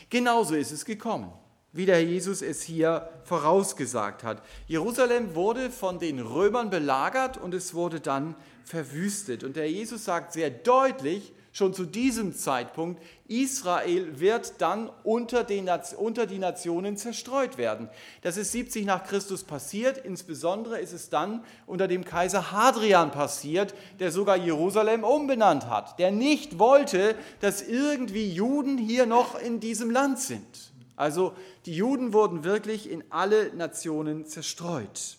Genauso 0.09 0.55
ist 0.55 0.71
es 0.71 0.85
gekommen 0.85 1.33
wie 1.77 1.85
der 1.85 2.03
Jesus 2.03 2.41
es 2.41 2.63
hier 2.63 3.07
vorausgesagt 3.23 4.23
hat. 4.23 4.41
Jerusalem 4.67 5.35
wurde 5.35 5.69
von 5.69 5.99
den 5.99 6.19
Römern 6.19 6.71
belagert 6.71 7.37
und 7.37 7.53
es 7.53 7.75
wurde 7.75 7.99
dann 7.99 8.35
verwüstet. 8.65 9.43
Und 9.43 9.55
der 9.55 9.69
Jesus 9.69 10.05
sagt 10.05 10.33
sehr 10.33 10.49
deutlich, 10.49 11.33
schon 11.57 11.73
zu 11.73 11.85
diesem 11.85 12.35
Zeitpunkt, 12.35 13.01
Israel 13.27 14.19
wird 14.19 14.59
dann 14.59 14.89
unter, 15.03 15.43
den, 15.43 15.69
unter 15.97 16.27
die 16.27 16.37
Nationen 16.37 16.97
zerstreut 16.97 17.57
werden. 17.57 17.89
Das 18.21 18.37
ist 18.37 18.51
70 18.51 18.85
nach 18.85 19.03
Christus 19.03 19.43
passiert, 19.43 19.97
insbesondere 19.97 20.79
ist 20.79 20.93
es 20.93 21.09
dann 21.09 21.43
unter 21.65 21.87
dem 21.87 22.05
Kaiser 22.05 22.51
Hadrian 22.51 23.11
passiert, 23.11 23.73
der 23.99 24.11
sogar 24.11 24.37
Jerusalem 24.37 25.03
umbenannt 25.03 25.67
hat, 25.67 25.97
der 25.99 26.11
nicht 26.11 26.59
wollte, 26.59 27.15
dass 27.39 27.61
irgendwie 27.61 28.31
Juden 28.31 28.77
hier 28.77 29.05
noch 29.05 29.39
in 29.39 29.59
diesem 29.59 29.89
Land 29.89 30.19
sind. 30.19 30.66
Also 30.97 31.33
die 31.65 31.75
Juden 31.75 32.11
wurden 32.11 32.43
wirklich 32.43 32.89
in 32.89 33.03
alle 33.09 33.53
Nationen 33.55 34.25
zerstreut. 34.25 35.17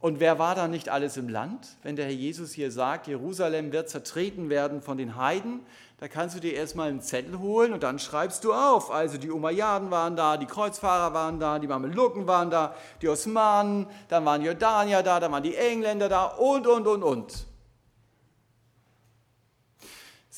Und 0.00 0.20
wer 0.20 0.38
war 0.38 0.54
da 0.54 0.68
nicht 0.68 0.90
alles 0.90 1.16
im 1.16 1.28
Land? 1.28 1.76
Wenn 1.82 1.96
der 1.96 2.04
Herr 2.04 2.12
Jesus 2.12 2.52
hier 2.52 2.70
sagt, 2.70 3.08
Jerusalem 3.08 3.72
wird 3.72 3.90
zertreten 3.90 4.48
werden 4.48 4.80
von 4.80 4.96
den 4.96 5.16
Heiden, 5.16 5.60
da 5.98 6.06
kannst 6.06 6.36
du 6.36 6.40
dir 6.40 6.54
erstmal 6.54 6.88
einen 6.88 7.00
Zettel 7.00 7.40
holen 7.40 7.72
und 7.72 7.82
dann 7.82 7.98
schreibst 7.98 8.44
du 8.44 8.54
auf. 8.54 8.92
Also 8.92 9.18
die 9.18 9.32
Umayyaden 9.32 9.90
waren 9.90 10.14
da, 10.14 10.36
die 10.36 10.46
Kreuzfahrer 10.46 11.12
waren 11.12 11.40
da, 11.40 11.58
die 11.58 11.66
Mamelucken 11.66 12.28
waren 12.28 12.48
da, 12.48 12.76
die 13.02 13.08
Osmanen, 13.08 13.88
dann 14.06 14.24
waren 14.24 14.42
Jordanier 14.42 15.02
da, 15.02 15.18
dann 15.18 15.32
waren 15.32 15.42
die 15.42 15.56
Engländer 15.56 16.08
da 16.08 16.26
und, 16.26 16.68
und, 16.68 16.86
und, 16.86 17.02
und. 17.02 17.47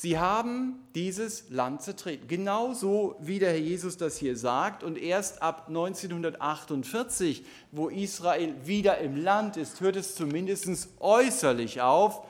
Sie 0.01 0.17
haben 0.17 0.79
dieses 0.95 1.51
Land 1.51 1.83
zertreten. 1.83 2.27
Genauso 2.27 3.17
wie 3.19 3.37
der 3.37 3.51
Herr 3.51 3.59
Jesus 3.59 3.97
das 3.97 4.17
hier 4.17 4.35
sagt. 4.35 4.83
Und 4.83 4.97
erst 4.97 5.43
ab 5.43 5.65
1948, 5.67 7.45
wo 7.71 7.87
Israel 7.87 8.55
wieder 8.65 8.97
im 8.97 9.15
Land 9.15 9.57
ist, 9.57 9.79
hört 9.79 9.95
es 9.95 10.15
zumindest 10.15 10.89
äußerlich 10.99 11.81
auf. 11.81 12.25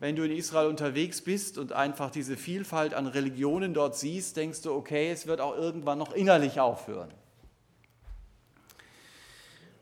Wenn 0.00 0.16
du 0.16 0.24
in 0.24 0.32
Israel 0.32 0.66
unterwegs 0.66 1.20
bist 1.20 1.56
und 1.56 1.72
einfach 1.72 2.10
diese 2.10 2.36
Vielfalt 2.36 2.94
an 2.94 3.06
Religionen 3.06 3.74
dort 3.74 3.96
siehst, 3.96 4.36
denkst 4.36 4.62
du, 4.62 4.72
okay, 4.72 5.12
es 5.12 5.28
wird 5.28 5.40
auch 5.40 5.56
irgendwann 5.56 5.98
noch 5.98 6.14
innerlich 6.14 6.58
aufhören. 6.58 7.14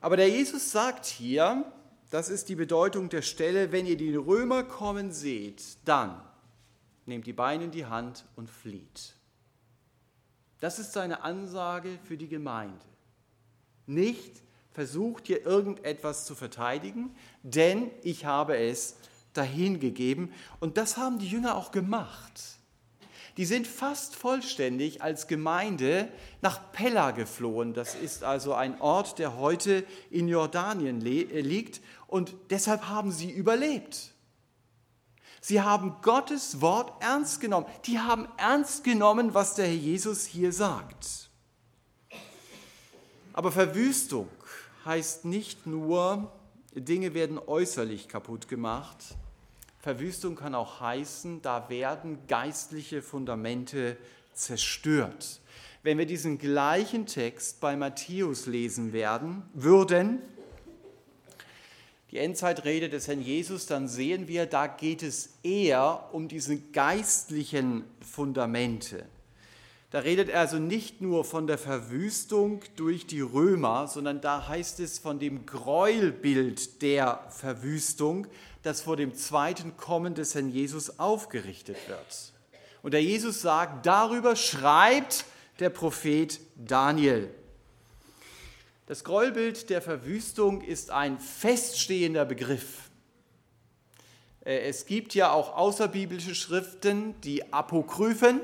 Aber 0.02 0.18
der 0.18 0.28
Jesus 0.28 0.70
sagt 0.70 1.06
hier, 1.06 1.64
das 2.10 2.28
ist 2.28 2.50
die 2.50 2.56
Bedeutung 2.56 3.08
der 3.08 3.22
Stelle, 3.22 3.72
wenn 3.72 3.86
ihr 3.86 3.96
die 3.96 4.14
Römer 4.14 4.64
kommen 4.64 5.12
seht, 5.12 5.78
dann 5.86 6.20
nehmt 7.06 7.26
die 7.26 7.32
Beine 7.32 7.64
in 7.64 7.70
die 7.70 7.86
Hand 7.86 8.24
und 8.36 8.48
flieht. 8.50 9.14
Das 10.60 10.78
ist 10.78 10.92
seine 10.92 11.22
Ansage 11.22 11.98
für 12.04 12.16
die 12.16 12.28
Gemeinde. 12.28 12.84
Nicht 13.86 14.42
versucht 14.72 15.26
hier 15.26 15.44
irgendetwas 15.44 16.24
zu 16.24 16.34
verteidigen, 16.34 17.14
denn 17.42 17.90
ich 18.02 18.24
habe 18.24 18.56
es 18.56 18.96
dahingegeben. 19.32 20.32
Und 20.60 20.76
das 20.76 20.96
haben 20.96 21.18
die 21.18 21.28
Jünger 21.28 21.56
auch 21.56 21.72
gemacht. 21.72 22.40
Die 23.38 23.46
sind 23.46 23.66
fast 23.66 24.14
vollständig 24.14 25.02
als 25.02 25.26
Gemeinde 25.26 26.08
nach 26.42 26.72
Pella 26.72 27.12
geflohen. 27.12 27.72
Das 27.72 27.94
ist 27.94 28.24
also 28.24 28.54
ein 28.54 28.80
Ort, 28.80 29.18
der 29.18 29.38
heute 29.38 29.84
in 30.10 30.28
Jordanien 30.28 31.00
liegt. 31.00 31.80
Und 32.06 32.34
deshalb 32.50 32.88
haben 32.88 33.10
sie 33.10 33.30
überlebt. 33.30 34.12
Sie 35.44 35.61
haben 35.61 35.96
Gottes 36.02 36.61
Wort 36.61 37.02
ernst 37.02 37.40
genommen. 37.40 37.66
Die 37.85 37.98
haben 37.98 38.28
ernst 38.37 38.85
genommen, 38.85 39.35
was 39.35 39.57
der 39.57 39.66
Herr 39.66 39.74
Jesus 39.74 40.24
hier 40.24 40.52
sagt. 40.52 41.28
Aber 43.33 43.50
Verwüstung 43.50 44.28
heißt 44.85 45.24
nicht 45.24 45.66
nur, 45.66 46.31
Dinge 46.74 47.12
werden 47.12 47.40
äußerlich 47.44 48.09
kaputt 48.09 48.46
gemacht. 48.46 49.16
Verwüstung 49.81 50.37
kann 50.37 50.55
auch 50.55 50.81
heißen, 50.81 51.42
da 51.42 51.68
werden 51.68 52.18
geistliche 52.28 53.02
Fundamente 53.02 53.96
zerstört. 54.35 55.40
Wenn 55.83 55.98
wir 55.98 56.07
diesen 56.07 56.38
gleichen 56.38 57.07
Text 57.07 57.59
bei 57.61 57.74
Matthäus 57.74 58.46
lesen 58.46 58.92
werden, 58.92 59.42
würden, 59.55 60.22
die 62.12 62.18
Endzeitrede 62.18 62.90
des 62.90 63.09
Herrn 63.09 63.22
Jesus, 63.22 63.64
dann 63.64 63.88
sehen 63.88 64.29
wir, 64.29 64.44
da 64.44 64.66
geht 64.66 65.03
es 65.03 65.31
eher 65.42 66.11
um 66.12 66.29
diese 66.29 66.59
geistlichen 66.59 67.85
Fundamente. 68.01 69.07
Da 69.90 70.01
redet 70.01 70.29
er 70.29 70.40
also 70.40 70.59
nicht 70.59 71.01
nur 71.01 71.25
von 71.25 71.46
der 71.46 71.57
Verwüstung 71.57 72.61
durch 72.77 73.07
die 73.07 73.22
Römer, 73.22 73.88
sondern 73.88 74.20
da 74.20 74.46
heißt 74.46 74.81
es 74.81 74.98
von 74.98 75.18
dem 75.18 75.46
Gräuelbild 75.46 76.83
der 76.83 77.25
Verwüstung, 77.31 78.27
das 78.62 78.83
vor 78.83 78.96
dem 78.96 79.14
zweiten 79.14 79.79
Kommen 79.79 80.14
des 80.14 80.35
Herrn 80.35 80.51
Jesus 80.51 80.98
aufgerichtet 80.98 81.79
wird. 81.88 82.33
Und 82.83 82.92
der 82.92 83.03
Jesus 83.03 83.40
sagt, 83.40 83.87
darüber 83.87 84.37
schreibt 84.37 85.25
der 85.61 85.70
Prophet 85.70 86.40
Daniel. 86.57 87.31
Das 88.86 89.04
Gräuelbild 89.04 89.70
der 89.70 89.80
Verwüstung 89.80 90.60
ist 90.60 90.90
ein 90.90 91.20
feststehender 91.20 92.24
Begriff. 92.24 92.90
Äh, 94.44 94.68
es 94.68 94.86
gibt 94.86 95.14
ja 95.14 95.30
auch 95.32 95.56
außerbiblische 95.56 96.34
Schriften, 96.34 97.14
die 97.20 97.52
Apokryphen, 97.52 98.40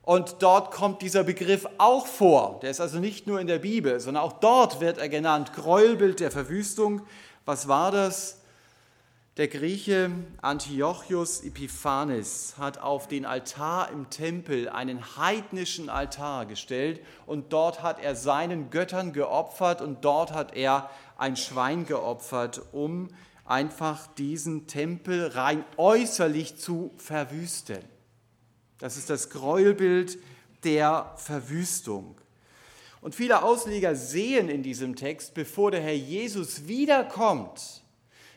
und 0.00 0.36
dort 0.38 0.70
kommt 0.70 1.02
dieser 1.02 1.24
Begriff 1.24 1.66
auch 1.78 2.06
vor. 2.06 2.60
Der 2.62 2.70
ist 2.70 2.80
also 2.80 3.00
nicht 3.00 3.26
nur 3.26 3.40
in 3.40 3.48
der 3.48 3.58
Bibel, 3.58 3.98
sondern 3.98 4.22
auch 4.22 4.34
dort 4.34 4.80
wird 4.80 4.98
er 4.98 5.08
genannt, 5.08 5.52
Gräuelbild 5.52 6.20
der 6.20 6.30
Verwüstung. 6.30 7.02
Was 7.44 7.66
war 7.66 7.90
das? 7.90 8.40
Der 9.36 9.48
Grieche 9.48 10.10
Antiochus 10.40 11.42
Epiphanes 11.42 12.54
hat 12.56 12.78
auf 12.78 13.06
den 13.06 13.26
Altar 13.26 13.90
im 13.90 14.08
Tempel 14.08 14.70
einen 14.70 15.18
heidnischen 15.18 15.90
Altar 15.90 16.46
gestellt 16.46 17.02
und 17.26 17.52
dort 17.52 17.82
hat 17.82 18.02
er 18.02 18.16
seinen 18.16 18.70
Göttern 18.70 19.12
geopfert 19.12 19.82
und 19.82 20.06
dort 20.06 20.32
hat 20.32 20.56
er 20.56 20.88
ein 21.18 21.36
Schwein 21.36 21.84
geopfert, 21.84 22.62
um 22.72 23.08
einfach 23.44 24.06
diesen 24.14 24.68
Tempel 24.68 25.26
rein 25.26 25.66
äußerlich 25.76 26.56
zu 26.56 26.94
verwüsten. 26.96 27.84
Das 28.78 28.96
ist 28.96 29.10
das 29.10 29.28
Gräuelbild 29.28 30.18
der 30.64 31.12
Verwüstung. 31.16 32.18
Und 33.02 33.14
viele 33.14 33.42
Ausleger 33.42 33.96
sehen 33.96 34.48
in 34.48 34.62
diesem 34.62 34.96
Text, 34.96 35.34
bevor 35.34 35.72
der 35.72 35.82
Herr 35.82 35.92
Jesus 35.92 36.68
wiederkommt, 36.68 37.82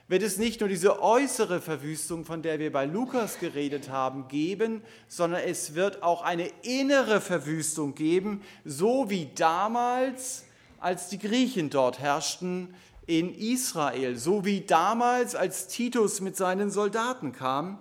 wird 0.10 0.24
es 0.24 0.38
nicht 0.38 0.60
nur 0.60 0.68
diese 0.68 1.02
äußere 1.02 1.62
Verwüstung, 1.62 2.26
von 2.26 2.42
der 2.42 2.58
wir 2.58 2.72
bei 2.72 2.86
Lukas 2.86 3.40
geredet 3.40 3.90
haben, 3.90 4.28
geben, 4.28 4.82
sondern 5.08 5.42
es 5.46 5.76
wird 5.76 6.02
auch 6.02 6.24
eine 6.24 6.50
innere 6.64 7.22
Verwüstung 7.22 7.94
geben, 7.94 8.42
so 8.66 9.12
wie 9.12 9.30
damals, 9.36 10.46
als 10.80 11.10
die 11.10 11.20
Griechen 11.20 11.70
dort 11.70 12.00
herrschten 12.00 12.74
in 13.06 13.34
Israel, 13.34 14.18
so 14.18 14.46
wie 14.46 14.62
damals, 14.62 15.36
als 15.36 15.68
Titus 15.68 16.22
mit 16.22 16.36
seinen 16.36 16.72
Soldaten 16.72 17.32
kam. 17.32 17.78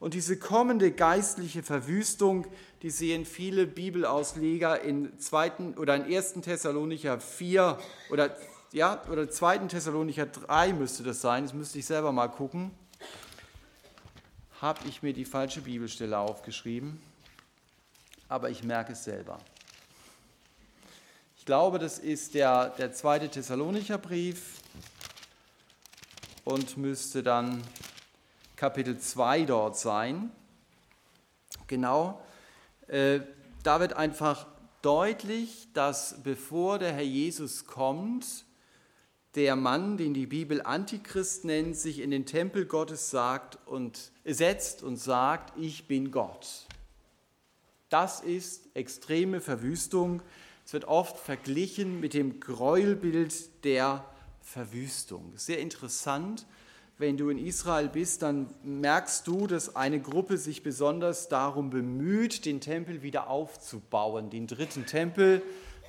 Und 0.00 0.14
diese 0.14 0.36
kommende 0.36 0.90
geistliche 0.90 1.62
Verwüstung, 1.62 2.46
die 2.82 2.90
sehen 2.90 3.24
viele 3.24 3.66
Bibelausleger 3.66 4.80
in 4.82 5.16
zweiten 5.18 5.74
oder 5.74 5.94
in 5.94 6.12
1. 6.12 6.34
Thessalonicher 6.42 7.20
4 7.20 7.78
oder 8.10 8.36
ja, 8.72 9.02
oder 9.10 9.30
2. 9.30 9.58
Thessalonicher 9.68 10.26
3 10.26 10.72
müsste 10.74 11.02
das 11.02 11.20
sein, 11.20 11.44
das 11.44 11.54
müsste 11.54 11.78
ich 11.78 11.86
selber 11.86 12.12
mal 12.12 12.28
gucken. 12.28 12.70
Habe 14.60 14.80
ich 14.88 15.02
mir 15.02 15.12
die 15.12 15.24
falsche 15.24 15.62
Bibelstelle 15.62 16.18
aufgeschrieben, 16.18 17.00
aber 18.28 18.50
ich 18.50 18.62
merke 18.62 18.92
es 18.92 19.04
selber. 19.04 19.38
Ich 21.38 21.46
glaube, 21.46 21.78
das 21.78 21.98
ist 21.98 22.34
der, 22.34 22.70
der 22.70 22.92
2. 22.92 23.28
Thessalonicher 23.28 23.96
Brief 23.96 24.60
und 26.44 26.76
müsste 26.76 27.22
dann 27.22 27.62
Kapitel 28.56 28.98
2 28.98 29.44
dort 29.44 29.78
sein. 29.78 30.30
Genau, 31.68 32.20
äh, 32.88 33.20
da 33.62 33.80
wird 33.80 33.94
einfach 33.94 34.46
deutlich, 34.82 35.68
dass 35.72 36.22
bevor 36.22 36.78
der 36.78 36.92
Herr 36.92 37.02
Jesus 37.02 37.66
kommt, 37.66 38.44
der 39.34 39.56
Mann, 39.56 39.96
den 39.96 40.14
die 40.14 40.26
Bibel 40.26 40.62
Antichrist 40.62 41.44
nennt, 41.44 41.76
sich 41.76 42.00
in 42.00 42.10
den 42.10 42.26
Tempel 42.26 42.66
Gottes 42.66 43.10
sagt 43.10 43.58
und 43.66 44.10
setzt 44.24 44.82
und 44.82 44.96
sagt, 44.96 45.56
ich 45.58 45.86
bin 45.86 46.10
Gott. 46.10 46.66
Das 47.88 48.20
ist 48.20 48.68
extreme 48.74 49.40
Verwüstung. 49.40 50.22
Es 50.64 50.72
wird 50.72 50.86
oft 50.86 51.18
verglichen 51.18 52.00
mit 52.00 52.14
dem 52.14 52.40
Gräuelbild 52.40 53.64
der 53.64 54.04
Verwüstung. 54.42 55.32
Sehr 55.36 55.60
interessant. 55.60 56.46
Wenn 56.98 57.16
du 57.16 57.30
in 57.30 57.38
Israel 57.38 57.88
bist, 57.88 58.22
dann 58.22 58.48
merkst 58.64 59.26
du, 59.26 59.46
dass 59.46 59.76
eine 59.76 60.00
Gruppe 60.00 60.36
sich 60.36 60.62
besonders 60.62 61.28
darum 61.28 61.70
bemüht, 61.70 62.44
den 62.44 62.60
Tempel 62.60 63.02
wieder 63.02 63.30
aufzubauen, 63.30 64.30
den 64.30 64.48
dritten 64.48 64.84
Tempel 64.84 65.42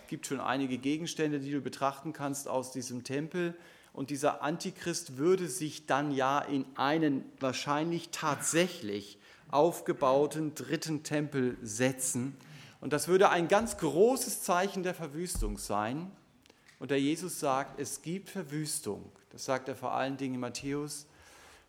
gibt 0.09 0.27
schon 0.27 0.41
einige 0.41 0.77
Gegenstände, 0.77 1.39
die 1.39 1.51
du 1.51 1.61
betrachten 1.61 2.11
kannst 2.11 2.47
aus 2.47 2.71
diesem 2.71 3.03
Tempel. 3.03 3.55
Und 3.93 4.09
dieser 4.09 4.43
Antichrist 4.43 5.17
würde 5.17 5.47
sich 5.47 5.85
dann 5.85 6.11
ja 6.11 6.39
in 6.39 6.65
einen 6.75 7.23
wahrscheinlich 7.39 8.09
tatsächlich 8.11 9.17
aufgebauten 9.49 10.55
dritten 10.55 11.03
Tempel 11.03 11.57
setzen. 11.61 12.35
Und 12.81 12.93
das 12.93 13.07
würde 13.07 13.29
ein 13.29 13.47
ganz 13.47 13.77
großes 13.77 14.41
Zeichen 14.41 14.83
der 14.83 14.93
Verwüstung 14.93 15.57
sein. 15.57 16.11
Und 16.79 16.91
der 16.91 16.99
Jesus 16.99 17.39
sagt, 17.39 17.79
es 17.79 18.01
gibt 18.01 18.29
Verwüstung. 18.29 19.11
Das 19.31 19.45
sagt 19.45 19.67
er 19.69 19.75
vor 19.75 19.93
allen 19.93 20.17
Dingen 20.17 20.35
in 20.35 20.39
Matthäus, 20.39 21.07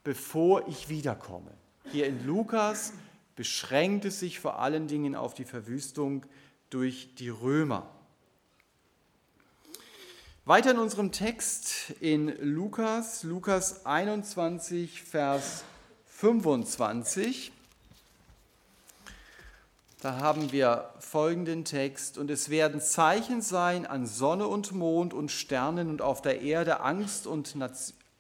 bevor 0.05 0.67
ich 0.69 0.89
wiederkomme. 0.89 1.53
Hier 1.91 2.07
in 2.07 2.27
Lukas 2.27 2.93
beschränkt 3.35 4.05
es 4.05 4.21
sich 4.21 4.41
vor 4.41 4.61
allen 4.61 4.87
Dingen 4.87 5.15
auf 5.15 5.35
die 5.35 5.45
Verwüstung 5.45 6.25
durch 6.71 7.15
die 7.17 7.29
Römer. 7.29 7.91
Weiter 10.47 10.71
in 10.71 10.79
unserem 10.79 11.13
Text 11.13 11.91
in 12.01 12.35
Lukas, 12.41 13.25
Lukas 13.25 13.85
21, 13.85 15.03
Vers 15.03 15.65
25. 16.07 17.53
Da 20.01 20.17
haben 20.17 20.51
wir 20.51 20.95
folgenden 20.99 21.67
Text. 21.67 22.17
Und 22.17 22.31
es 22.31 22.49
werden 22.49 22.81
Zeichen 22.81 23.43
sein 23.43 23.85
an 23.85 24.07
Sonne 24.07 24.47
und 24.47 24.73
Mond 24.73 25.13
und 25.13 25.31
Sternen 25.31 25.91
und 25.91 26.01
auf 26.01 26.23
der 26.23 26.41
Erde 26.41 26.81
Angst 26.81 27.27
und 27.27 27.55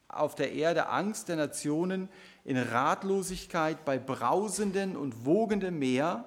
auf 0.08 0.34
der 0.34 0.52
Erde 0.52 0.88
Angst 0.88 1.30
der 1.30 1.36
Nationen 1.36 2.10
in 2.44 2.58
Ratlosigkeit 2.58 3.86
bei 3.86 3.98
brausendem 3.98 4.94
und 4.94 5.24
wogendem 5.24 5.78
Meer, 5.78 6.26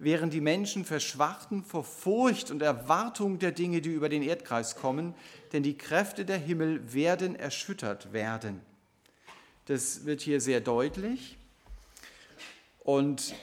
während 0.00 0.32
die 0.32 0.40
Menschen 0.40 0.84
verschwachten 0.84 1.62
vor 1.62 1.84
Furcht 1.84 2.50
und 2.50 2.62
Erwartung 2.62 3.38
der 3.38 3.52
Dinge, 3.52 3.82
die 3.82 3.90
über 3.90 4.08
den 4.08 4.22
Erdkreis 4.22 4.74
kommen, 4.74 5.14
denn 5.52 5.62
die 5.62 5.76
Kräfte 5.76 6.24
der 6.24 6.38
Himmel 6.38 6.92
werden 6.92 7.36
erschüttert 7.36 8.12
werden. 8.12 8.62
Das 9.66 10.06
wird 10.06 10.22
hier 10.22 10.40
sehr 10.40 10.60
deutlich. 10.60 11.36
Und 12.80 13.34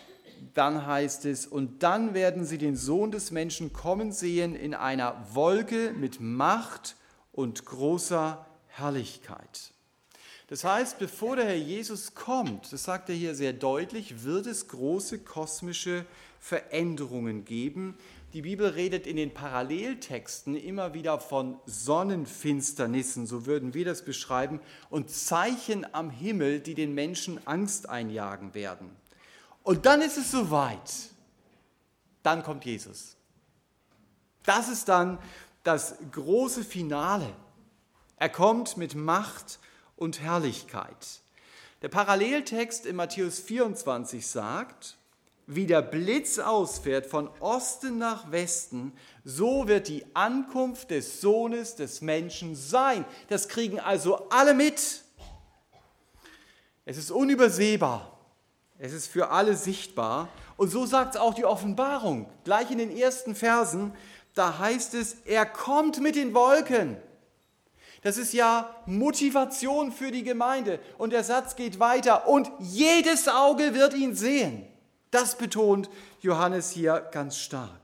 dann 0.55 0.85
heißt 0.85 1.25
es, 1.25 1.45
und 1.45 1.83
dann 1.83 2.15
werden 2.15 2.43
sie 2.43 2.57
den 2.57 2.75
Sohn 2.75 3.11
des 3.11 3.29
Menschen 3.29 3.71
kommen 3.71 4.11
sehen 4.11 4.55
in 4.55 4.73
einer 4.73 5.15
Wolke 5.33 5.93
mit 5.93 6.19
Macht 6.19 6.95
und 7.33 7.65
großer 7.65 8.45
Herrlichkeit. 8.67 9.71
Das 10.47 10.63
heißt, 10.63 10.97
bevor 10.97 11.35
der 11.35 11.45
Herr 11.45 11.55
Jesus 11.55 12.15
kommt, 12.15 12.71
das 12.71 12.85
sagt 12.85 13.09
er 13.09 13.15
hier 13.15 13.35
sehr 13.35 13.53
deutlich, 13.53 14.23
wird 14.23 14.47
es 14.47 14.67
große 14.69 15.19
kosmische 15.19 16.05
Veränderungen 16.39 17.45
geben. 17.45 17.97
Die 18.33 18.41
Bibel 18.41 18.67
redet 18.67 19.07
in 19.07 19.15
den 19.15 19.33
Paralleltexten 19.33 20.55
immer 20.55 20.93
wieder 20.93 21.19
von 21.19 21.59
Sonnenfinsternissen, 21.65 23.25
so 23.25 23.45
würden 23.45 23.73
wir 23.73 23.85
das 23.85 24.03
beschreiben, 24.03 24.59
und 24.89 25.09
Zeichen 25.09 25.85
am 25.93 26.09
Himmel, 26.09 26.59
die 26.59 26.75
den 26.75 26.93
Menschen 26.93 27.45
Angst 27.47 27.89
einjagen 27.89 28.53
werden. 28.53 28.89
Und 29.63 29.85
dann 29.85 30.01
ist 30.01 30.17
es 30.17 30.31
soweit. 30.31 31.09
Dann 32.23 32.43
kommt 32.43 32.65
Jesus. 32.65 33.15
Das 34.43 34.69
ist 34.69 34.87
dann 34.87 35.19
das 35.63 35.95
große 36.11 36.63
Finale. 36.63 37.33
Er 38.17 38.29
kommt 38.29 38.77
mit 38.77 38.95
Macht 38.95 39.59
und 39.95 40.21
Herrlichkeit. 40.21 41.21
Der 41.81 41.89
Paralleltext 41.89 42.85
in 42.85 42.95
Matthäus 42.95 43.39
24 43.39 44.25
sagt, 44.25 44.96
wie 45.47 45.65
der 45.65 45.81
Blitz 45.81 46.39
ausfährt 46.39 47.05
von 47.05 47.29
Osten 47.39 47.97
nach 47.97 48.31
Westen, 48.31 48.91
so 49.23 49.67
wird 49.69 49.87
die 49.87 50.05
Ankunft 50.13 50.91
des 50.91 51.21
Sohnes 51.21 51.75
des 51.75 52.01
Menschen 52.01 52.53
sein. 52.55 53.05
Das 53.29 53.47
kriegen 53.47 53.79
also 53.79 54.27
alle 54.29 54.53
mit. 54.53 55.03
Es 56.83 56.97
ist 56.97 57.11
unübersehbar. 57.11 58.19
Es 58.77 58.91
ist 58.91 59.07
für 59.07 59.29
alle 59.31 59.55
sichtbar. 59.55 60.27
Und 60.57 60.69
so 60.69 60.85
sagt 60.85 61.15
es 61.15 61.21
auch 61.21 61.33
die 61.33 61.45
Offenbarung. 61.45 62.29
Gleich 62.43 62.69
in 62.69 62.77
den 62.77 62.95
ersten 62.95 63.33
Versen, 63.33 63.93
da 64.33 64.59
heißt 64.59 64.95
es, 64.95 65.17
er 65.25 65.45
kommt 65.45 66.01
mit 66.01 66.17
den 66.17 66.33
Wolken. 66.33 66.97
Das 68.03 68.17
ist 68.17 68.33
ja 68.33 68.69
Motivation 68.85 69.93
für 69.93 70.11
die 70.11 70.23
Gemeinde. 70.23 70.79
Und 70.97 71.11
der 71.11 71.23
Satz 71.23 71.55
geht 71.55 71.79
weiter. 71.79 72.27
Und 72.27 72.51
jedes 72.59 73.29
Auge 73.29 73.73
wird 73.73 73.93
ihn 73.93 74.13
sehen. 74.13 74.66
Das 75.11 75.37
betont 75.37 75.89
Johannes 76.21 76.71
hier 76.71 76.99
ganz 77.11 77.37
stark. 77.37 77.79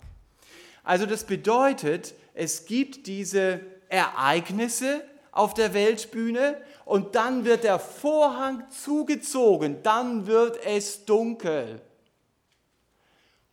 Also 0.83 1.05
das 1.05 1.23
bedeutet, 1.23 2.13
es 2.33 2.65
gibt 2.65 3.07
diese 3.07 3.62
Ereignisse 3.89 5.03
auf 5.31 5.53
der 5.53 5.73
Weltbühne 5.73 6.62
und 6.86 7.15
dann 7.15 7.45
wird 7.45 7.63
der 7.63 7.79
Vorhang 7.79 8.69
zugezogen, 8.69 9.81
dann 9.83 10.27
wird 10.27 10.63
es 10.65 11.05
dunkel. 11.05 11.81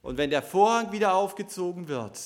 Und 0.02 0.16
wenn 0.18 0.30
der 0.30 0.42
Vorhang 0.42 0.92
wieder 0.92 1.14
aufgezogen 1.14 1.88
wird, 1.88 2.18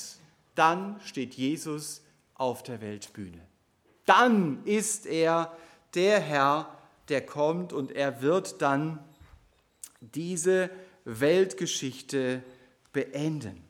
dann 0.54 1.00
steht 1.04 1.34
Jesus 1.34 2.02
auf 2.34 2.62
der 2.62 2.80
Weltbühne. 2.80 3.40
Dann 4.06 4.64
ist 4.64 5.06
er 5.06 5.52
der 5.94 6.20
Herr, 6.20 6.68
der 7.08 7.24
kommt 7.24 7.72
und 7.72 7.92
er 7.92 8.22
wird 8.22 8.62
dann 8.62 8.98
diese 10.00 10.70
Weltgeschichte 11.04 12.42
beenden. 12.92 13.62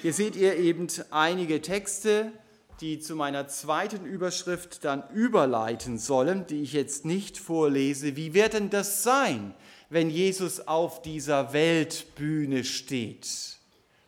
Hier 0.00 0.12
seht 0.12 0.36
ihr 0.36 0.56
eben 0.56 0.86
einige 1.10 1.60
Texte, 1.60 2.32
die 2.80 3.00
zu 3.00 3.16
meiner 3.16 3.48
zweiten 3.48 4.06
Überschrift 4.06 4.84
dann 4.84 5.02
überleiten 5.10 5.98
sollen, 5.98 6.46
die 6.46 6.62
ich 6.62 6.72
jetzt 6.72 7.04
nicht 7.04 7.36
vorlese. 7.36 8.16
Wie 8.16 8.34
wird 8.34 8.54
denn 8.54 8.70
das 8.70 9.02
sein, 9.02 9.54
wenn 9.90 10.10
Jesus 10.10 10.66
auf 10.68 11.02
dieser 11.02 11.52
Weltbühne 11.52 12.62
steht 12.64 13.28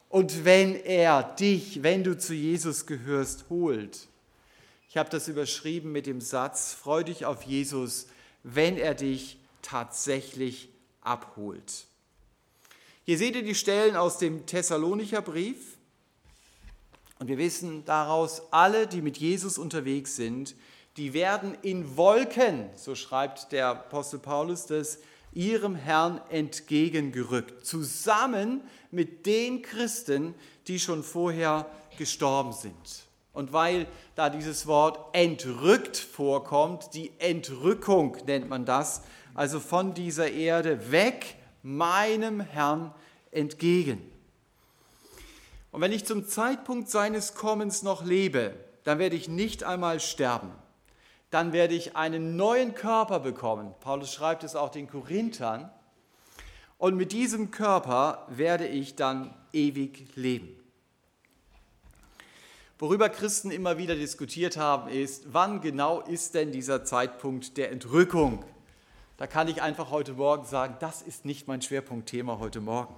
und 0.09 0.45
wenn 0.45 0.77
er 0.77 1.23
dich, 1.23 1.83
wenn 1.83 2.05
du 2.05 2.16
zu 2.16 2.35
Jesus 2.35 2.87
gehörst, 2.87 3.47
holt? 3.51 4.07
Ich 4.88 4.97
habe 4.97 5.11
das 5.11 5.29
überschrieben 5.29 5.93
mit 5.93 6.07
dem 6.07 6.21
Satz, 6.21 6.73
freu 6.73 7.03
dich 7.03 7.25
auf 7.25 7.43
Jesus, 7.43 8.07
wenn 8.43 8.77
er 8.77 8.95
dich 8.95 9.38
tatsächlich 9.62 10.69
abholt. 11.01 11.87
Hier 13.05 13.19
seht 13.19 13.35
ihr 13.35 13.43
die 13.43 13.55
Stellen 13.55 13.97
aus 13.97 14.19
dem 14.19 14.47
Thessalonicher 14.47 15.23
Brief. 15.23 15.79
Und 17.19 17.29
wir 17.29 17.39
wissen 17.39 17.85
daraus, 17.85 18.43
alle, 18.51 18.87
die 18.87 19.03
mit 19.03 19.19
Jesus 19.19 19.59
unterwegs 19.59 20.17
sind, 20.17 20.55
die 20.97 21.13
werden 21.13 21.57
in 21.63 21.97
Wolken, 21.97 22.71
so 22.77 22.95
schreibt 22.95 23.53
der 23.53 23.69
Apostel 23.69 24.19
Paulus 24.19 24.67
das, 24.67 24.99
ihrem 25.33 25.77
Herrn 25.77 26.21
entgegengerückt, 26.31 27.65
zusammen 27.65 28.63
mit 28.91 29.27
den 29.27 29.63
Christen, 29.63 30.35
die 30.67 30.81
schon 30.81 31.03
vorher 31.03 31.71
gestorben 31.97 32.53
sind. 32.53 33.07
Und 33.33 33.53
weil 33.53 33.87
da 34.17 34.29
dieses 34.29 34.67
Wort 34.67 35.15
entrückt 35.15 35.97
vorkommt, 35.97 36.95
die 36.95 37.13
Entrückung 37.19 38.17
nennt 38.27 38.49
man 38.49 38.65
das, 38.65 39.03
also 39.40 39.59
von 39.59 39.94
dieser 39.94 40.31
Erde 40.31 40.92
weg 40.92 41.37
meinem 41.62 42.40
Herrn 42.40 42.92
entgegen. 43.31 43.98
Und 45.72 45.81
wenn 45.81 45.92
ich 45.92 46.05
zum 46.05 46.26
Zeitpunkt 46.26 46.90
seines 46.90 47.33
Kommens 47.33 47.83
noch 47.83 48.05
lebe, 48.05 48.53
dann 48.85 48.98
werde 48.98 49.16
ich 49.16 49.31
nicht 49.31 49.64
einmal 49.64 49.98
sterben. 49.98 50.50
Dann 51.31 51.55
werde 51.55 51.72
ich 51.72 51.96
einen 51.96 52.37
neuen 52.37 52.74
Körper 52.74 53.18
bekommen. 53.18 53.74
Paulus 53.81 54.12
schreibt 54.12 54.44
es 54.44 54.57
auch 54.57 54.68
den 54.68 54.90
Korinthern. 54.90 55.70
Und 56.76 56.96
mit 56.96 57.12
diesem 57.12 57.50
Körper 57.50 58.26
werde 58.29 58.66
ich 58.66 58.94
dann 58.94 59.35
ewig 59.55 60.16
leben. 60.16 60.55
Worüber 62.79 63.09
Christen 63.09 63.50
immer 63.50 63.79
wieder 63.79 63.94
diskutiert 63.94 64.59
haben, 64.59 64.90
ist, 64.90 65.33
wann 65.33 65.62
genau 65.62 66.03
ist 66.03 66.35
denn 66.35 66.53
dieser 66.53 66.85
Zeitpunkt 66.85 67.57
der 67.57 67.72
Entrückung? 67.72 68.44
Da 69.20 69.26
kann 69.26 69.48
ich 69.48 69.61
einfach 69.61 69.90
heute 69.90 70.14
Morgen 70.14 70.46
sagen, 70.46 70.76
das 70.80 71.02
ist 71.02 71.26
nicht 71.26 71.46
mein 71.46 71.61
Schwerpunktthema 71.61 72.38
heute 72.38 72.62
Morgen. 72.62 72.94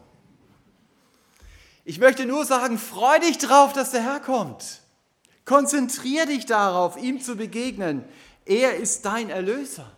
Ich 1.85 1.98
möchte 1.98 2.26
nur 2.26 2.44
sagen, 2.44 2.78
freu 2.78 3.18
dich 3.18 3.38
drauf, 3.38 3.72
dass 3.72 3.90
der 3.90 4.04
Herr 4.04 4.20
kommt. 4.20 4.82
Konzentrier 5.44 6.26
dich 6.26 6.46
darauf, 6.46 6.96
ihm 6.96 7.20
zu 7.20 7.35
begegnen. 7.35 8.04
Er 8.44 8.76
ist 8.76 9.04
dein 9.04 9.30
Erlöser. 9.30 9.90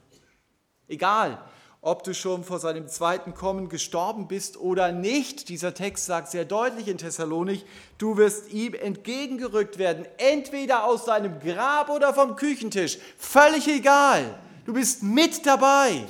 Egal, 0.88 1.44
ob 1.82 2.04
du 2.04 2.14
schon 2.14 2.42
vor 2.42 2.58
seinem 2.58 2.88
zweiten 2.88 3.34
Kommen 3.34 3.68
gestorben 3.68 4.26
bist 4.26 4.56
oder 4.56 4.92
nicht. 4.92 5.50
Dieser 5.50 5.74
Text 5.74 6.06
sagt 6.06 6.30
sehr 6.30 6.46
deutlich 6.46 6.88
in 6.88 6.96
Thessalonik, 6.96 7.66
du 7.98 8.16
wirst 8.16 8.50
ihm 8.50 8.72
entgegengerückt 8.72 9.76
werden, 9.76 10.06
entweder 10.16 10.84
aus 10.84 11.04
deinem 11.04 11.38
Grab 11.40 11.90
oder 11.90 12.14
vom 12.14 12.34
Küchentisch. 12.34 12.96
Völlig 13.18 13.68
egal. 13.68 14.38
Du 14.64 14.72
bist 14.72 15.03
mit 15.03 15.44
dabei. 15.44 16.07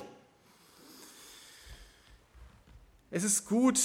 Es 3.10 3.24
ist 3.24 3.46
gut, 3.46 3.80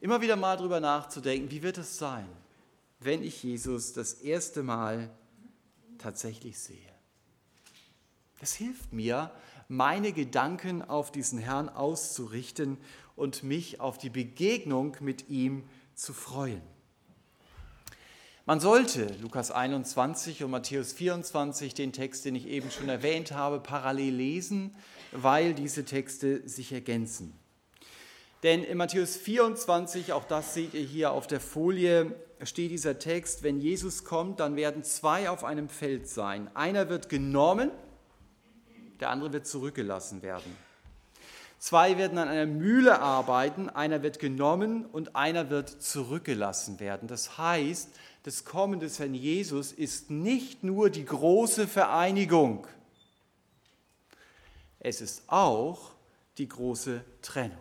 immer 0.00 0.20
wieder 0.20 0.36
mal 0.36 0.56
darüber 0.56 0.80
nachzudenken, 0.80 1.50
wie 1.50 1.62
wird 1.62 1.78
es 1.78 1.96
sein, 1.96 2.28
wenn 3.00 3.22
ich 3.22 3.42
Jesus 3.42 3.94
das 3.94 4.14
erste 4.14 4.62
Mal 4.62 5.10
tatsächlich 5.96 6.58
sehe. 6.58 6.92
Das 8.38 8.52
hilft 8.52 8.92
mir, 8.92 9.30
meine 9.68 10.12
Gedanken 10.12 10.82
auf 10.82 11.10
diesen 11.10 11.38
Herrn 11.38 11.70
auszurichten 11.70 12.76
und 13.16 13.42
mich 13.42 13.80
auf 13.80 13.96
die 13.96 14.10
Begegnung 14.10 14.96
mit 15.00 15.30
ihm 15.30 15.64
zu 15.94 16.12
freuen. 16.12 16.71
Man 18.44 18.58
sollte 18.58 19.06
Lukas 19.20 19.52
21 19.52 20.42
und 20.42 20.50
Matthäus 20.50 20.92
24, 20.92 21.74
den 21.74 21.92
Text, 21.92 22.24
den 22.24 22.34
ich 22.34 22.48
eben 22.48 22.72
schon 22.72 22.88
erwähnt 22.88 23.30
habe, 23.30 23.60
parallel 23.60 24.14
lesen, 24.14 24.74
weil 25.12 25.54
diese 25.54 25.84
Texte 25.84 26.48
sich 26.48 26.72
ergänzen. 26.72 27.38
Denn 28.42 28.64
in 28.64 28.78
Matthäus 28.78 29.16
24, 29.16 30.12
auch 30.12 30.24
das 30.24 30.54
seht 30.54 30.74
ihr 30.74 30.80
hier 30.80 31.12
auf 31.12 31.28
der 31.28 31.38
Folie, 31.38 32.16
steht 32.42 32.72
dieser 32.72 32.98
Text, 32.98 33.44
wenn 33.44 33.60
Jesus 33.60 34.02
kommt, 34.02 34.40
dann 34.40 34.56
werden 34.56 34.82
zwei 34.82 35.30
auf 35.30 35.44
einem 35.44 35.68
Feld 35.68 36.08
sein. 36.08 36.50
Einer 36.54 36.88
wird 36.88 37.08
genommen, 37.08 37.70
der 38.98 39.10
andere 39.10 39.32
wird 39.32 39.46
zurückgelassen 39.46 40.20
werden. 40.22 40.56
Zwei 41.60 41.96
werden 41.96 42.18
an 42.18 42.26
einer 42.26 42.46
Mühle 42.46 42.98
arbeiten, 42.98 43.70
einer 43.70 44.02
wird 44.02 44.18
genommen 44.18 44.84
und 44.84 45.14
einer 45.14 45.48
wird 45.48 45.68
zurückgelassen 45.68 46.80
werden. 46.80 47.06
Das 47.06 47.38
heißt, 47.38 47.90
das 48.22 48.44
Kommen 48.44 48.80
des 48.80 48.98
Herrn 48.98 49.14
Jesus 49.14 49.72
ist 49.72 50.10
nicht 50.10 50.62
nur 50.62 50.90
die 50.90 51.04
große 51.04 51.66
Vereinigung, 51.66 52.66
es 54.78 55.00
ist 55.00 55.22
auch 55.28 55.92
die 56.38 56.48
große 56.48 57.04
Trennung. 57.20 57.58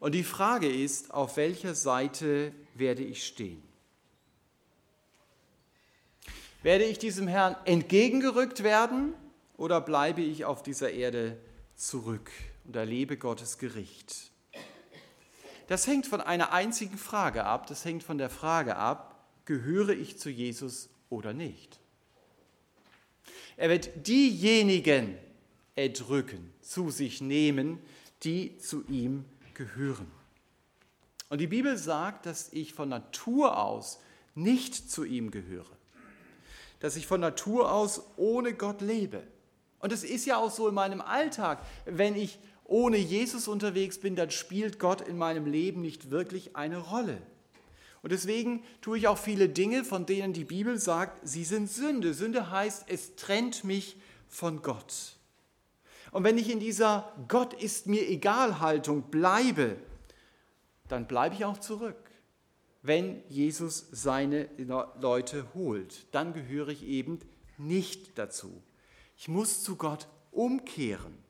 Und 0.00 0.12
die 0.12 0.24
Frage 0.24 0.68
ist, 0.68 1.12
auf 1.12 1.36
welcher 1.36 1.74
Seite 1.74 2.52
werde 2.74 3.02
ich 3.02 3.26
stehen? 3.26 3.62
Werde 6.62 6.84
ich 6.84 6.98
diesem 6.98 7.28
Herrn 7.28 7.56
entgegengerückt 7.64 8.62
werden 8.62 9.14
oder 9.56 9.80
bleibe 9.80 10.20
ich 10.20 10.44
auf 10.44 10.62
dieser 10.62 10.90
Erde 10.90 11.38
zurück 11.76 12.30
und 12.64 12.74
erlebe 12.76 13.16
Gottes 13.16 13.58
Gericht? 13.58 14.32
Das 15.66 15.86
hängt 15.86 16.06
von 16.06 16.20
einer 16.20 16.52
einzigen 16.52 16.98
Frage 16.98 17.44
ab, 17.44 17.66
das 17.66 17.84
hängt 17.84 18.02
von 18.02 18.18
der 18.18 18.30
Frage 18.30 18.76
ab, 18.76 19.24
gehöre 19.44 19.90
ich 19.90 20.18
zu 20.18 20.30
Jesus 20.30 20.88
oder 21.10 21.32
nicht? 21.32 21.80
Er 23.56 23.70
wird 23.70 24.06
diejenigen 24.06 25.16
erdrücken, 25.74 26.52
zu 26.60 26.90
sich 26.90 27.20
nehmen, 27.20 27.80
die 28.22 28.58
zu 28.58 28.84
ihm 28.86 29.24
gehören. 29.54 30.10
Und 31.28 31.40
die 31.40 31.46
Bibel 31.46 31.76
sagt, 31.76 32.26
dass 32.26 32.52
ich 32.52 32.72
von 32.72 32.88
Natur 32.88 33.58
aus 33.58 33.98
nicht 34.34 34.90
zu 34.90 35.04
ihm 35.04 35.30
gehöre, 35.30 35.76
dass 36.80 36.96
ich 36.96 37.06
von 37.06 37.20
Natur 37.20 37.72
aus 37.72 38.02
ohne 38.16 38.54
Gott 38.54 38.80
lebe. 38.80 39.22
Und 39.80 39.92
es 39.92 40.04
ist 40.04 40.26
ja 40.26 40.36
auch 40.36 40.50
so 40.50 40.68
in 40.68 40.74
meinem 40.74 41.00
Alltag, 41.00 41.64
wenn 41.84 42.14
ich 42.14 42.38
ohne 42.66 42.96
Jesus 42.96 43.48
unterwegs 43.48 43.98
bin, 43.98 44.16
dann 44.16 44.30
spielt 44.30 44.78
Gott 44.78 45.00
in 45.00 45.16
meinem 45.16 45.46
Leben 45.46 45.80
nicht 45.80 46.10
wirklich 46.10 46.56
eine 46.56 46.78
Rolle. 46.78 47.18
Und 48.02 48.12
deswegen 48.12 48.62
tue 48.82 48.98
ich 48.98 49.08
auch 49.08 49.18
viele 49.18 49.48
Dinge, 49.48 49.84
von 49.84 50.06
denen 50.06 50.32
die 50.32 50.44
Bibel 50.44 50.78
sagt, 50.78 51.26
sie 51.26 51.44
sind 51.44 51.70
Sünde. 51.70 52.14
Sünde 52.14 52.50
heißt, 52.50 52.84
es 52.88 53.16
trennt 53.16 53.64
mich 53.64 53.96
von 54.28 54.62
Gott. 54.62 55.16
Und 56.12 56.24
wenn 56.24 56.38
ich 56.38 56.50
in 56.50 56.60
dieser 56.60 57.12
Gott 57.28 57.52
ist 57.54 57.86
mir 57.86 58.08
egal 58.08 58.60
Haltung 58.60 59.02
bleibe, 59.10 59.76
dann 60.88 61.06
bleibe 61.06 61.34
ich 61.34 61.44
auch 61.44 61.58
zurück. 61.58 61.96
Wenn 62.82 63.22
Jesus 63.28 63.86
seine 63.90 64.48
Leute 65.00 65.46
holt, 65.54 66.06
dann 66.12 66.32
gehöre 66.32 66.68
ich 66.68 66.84
eben 66.84 67.18
nicht 67.58 68.16
dazu. 68.18 68.62
Ich 69.16 69.26
muss 69.26 69.62
zu 69.62 69.76
Gott 69.76 70.06
umkehren. 70.30 71.25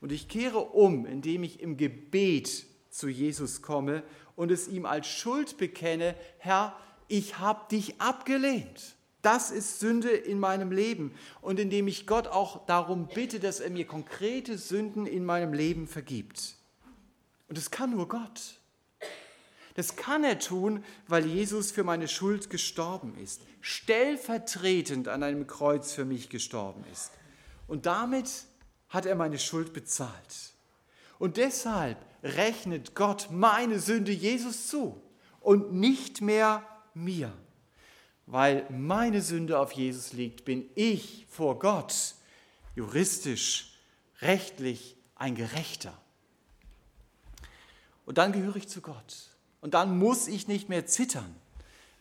Und 0.00 0.12
ich 0.12 0.28
kehre 0.28 0.58
um, 0.58 1.06
indem 1.06 1.42
ich 1.42 1.60
im 1.60 1.76
Gebet 1.76 2.66
zu 2.90 3.08
Jesus 3.08 3.62
komme 3.62 4.02
und 4.36 4.50
es 4.50 4.68
ihm 4.68 4.86
als 4.86 5.06
Schuld 5.06 5.56
bekenne, 5.56 6.14
Herr, 6.38 6.76
ich 7.08 7.38
habe 7.38 7.68
dich 7.70 8.00
abgelehnt. 8.00 8.96
Das 9.22 9.50
ist 9.50 9.80
Sünde 9.80 10.10
in 10.10 10.38
meinem 10.38 10.70
Leben. 10.70 11.12
Und 11.40 11.58
indem 11.58 11.88
ich 11.88 12.06
Gott 12.06 12.28
auch 12.28 12.64
darum 12.66 13.08
bitte, 13.12 13.40
dass 13.40 13.60
er 13.60 13.70
mir 13.70 13.86
konkrete 13.86 14.56
Sünden 14.56 15.06
in 15.06 15.24
meinem 15.24 15.52
Leben 15.52 15.88
vergibt. 15.88 16.54
Und 17.48 17.58
das 17.58 17.70
kann 17.70 17.90
nur 17.90 18.08
Gott. 18.08 18.60
Das 19.74 19.96
kann 19.96 20.24
er 20.24 20.38
tun, 20.38 20.84
weil 21.06 21.26
Jesus 21.26 21.70
für 21.70 21.84
meine 21.84 22.08
Schuld 22.08 22.48
gestorben 22.48 23.14
ist, 23.22 23.42
stellvertretend 23.60 25.08
an 25.08 25.22
einem 25.22 25.46
Kreuz 25.46 25.92
für 25.92 26.04
mich 26.04 26.28
gestorben 26.28 26.84
ist. 26.92 27.10
Und 27.66 27.84
damit 27.84 28.30
hat 28.88 29.06
er 29.06 29.14
meine 29.14 29.38
Schuld 29.38 29.72
bezahlt. 29.72 30.52
Und 31.18 31.36
deshalb 31.36 31.98
rechnet 32.22 32.94
Gott 32.94 33.28
meine 33.30 33.80
Sünde 33.80 34.12
Jesus 34.12 34.68
zu 34.68 35.02
und 35.40 35.72
nicht 35.72 36.20
mehr 36.20 36.62
mir 36.94 37.32
weil 38.26 38.66
meine 38.70 39.22
Sünde 39.22 39.58
auf 39.58 39.72
Jesus 39.72 40.12
liegt, 40.12 40.44
bin 40.44 40.68
ich 40.74 41.26
vor 41.30 41.58
Gott 41.58 42.14
juristisch, 42.74 43.72
rechtlich 44.20 44.96
ein 45.14 45.34
Gerechter. 45.34 45.96
Und 48.04 48.18
dann 48.18 48.32
gehöre 48.32 48.56
ich 48.56 48.68
zu 48.68 48.80
Gott. 48.80 49.30
Und 49.60 49.74
dann 49.74 49.98
muss 49.98 50.28
ich 50.28 50.48
nicht 50.48 50.68
mehr 50.68 50.86
zittern, 50.86 51.34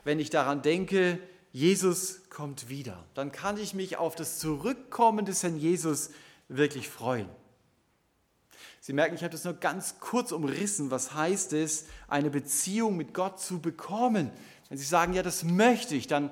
wenn 0.04 0.20
ich 0.20 0.30
daran 0.30 0.62
denke, 0.62 1.20
Jesus 1.52 2.30
kommt 2.30 2.70
wieder. 2.70 3.06
Dann 3.14 3.32
kann 3.32 3.58
ich 3.58 3.74
mich 3.74 3.98
auf 3.98 4.16
das 4.16 4.40
Zurückkommen 4.40 5.26
des 5.26 5.42
Herrn 5.42 5.58
Jesus 5.58 6.10
wirklich 6.48 6.90
freuen. 6.90 7.30
Sie 8.80 8.94
merken, 8.94 9.16
ich 9.16 9.24
habe 9.24 9.32
das 9.32 9.44
nur 9.44 9.56
ganz 9.56 10.00
kurz 10.00 10.32
umrissen. 10.32 10.92
Was 10.92 11.14
heißt 11.14 11.54
es, 11.54 11.86
eine 12.08 12.30
Beziehung 12.30 12.98
mit 12.98 13.14
Gott 13.16 13.40
zu 13.40 13.60
bekommen? 13.60 14.30
Wenn 14.70 14.78
Sie 14.78 14.86
sagen, 14.86 15.14
ja, 15.14 15.24
das 15.24 15.44
möchte 15.44 15.96
ich, 15.96 16.06
dann, 16.06 16.30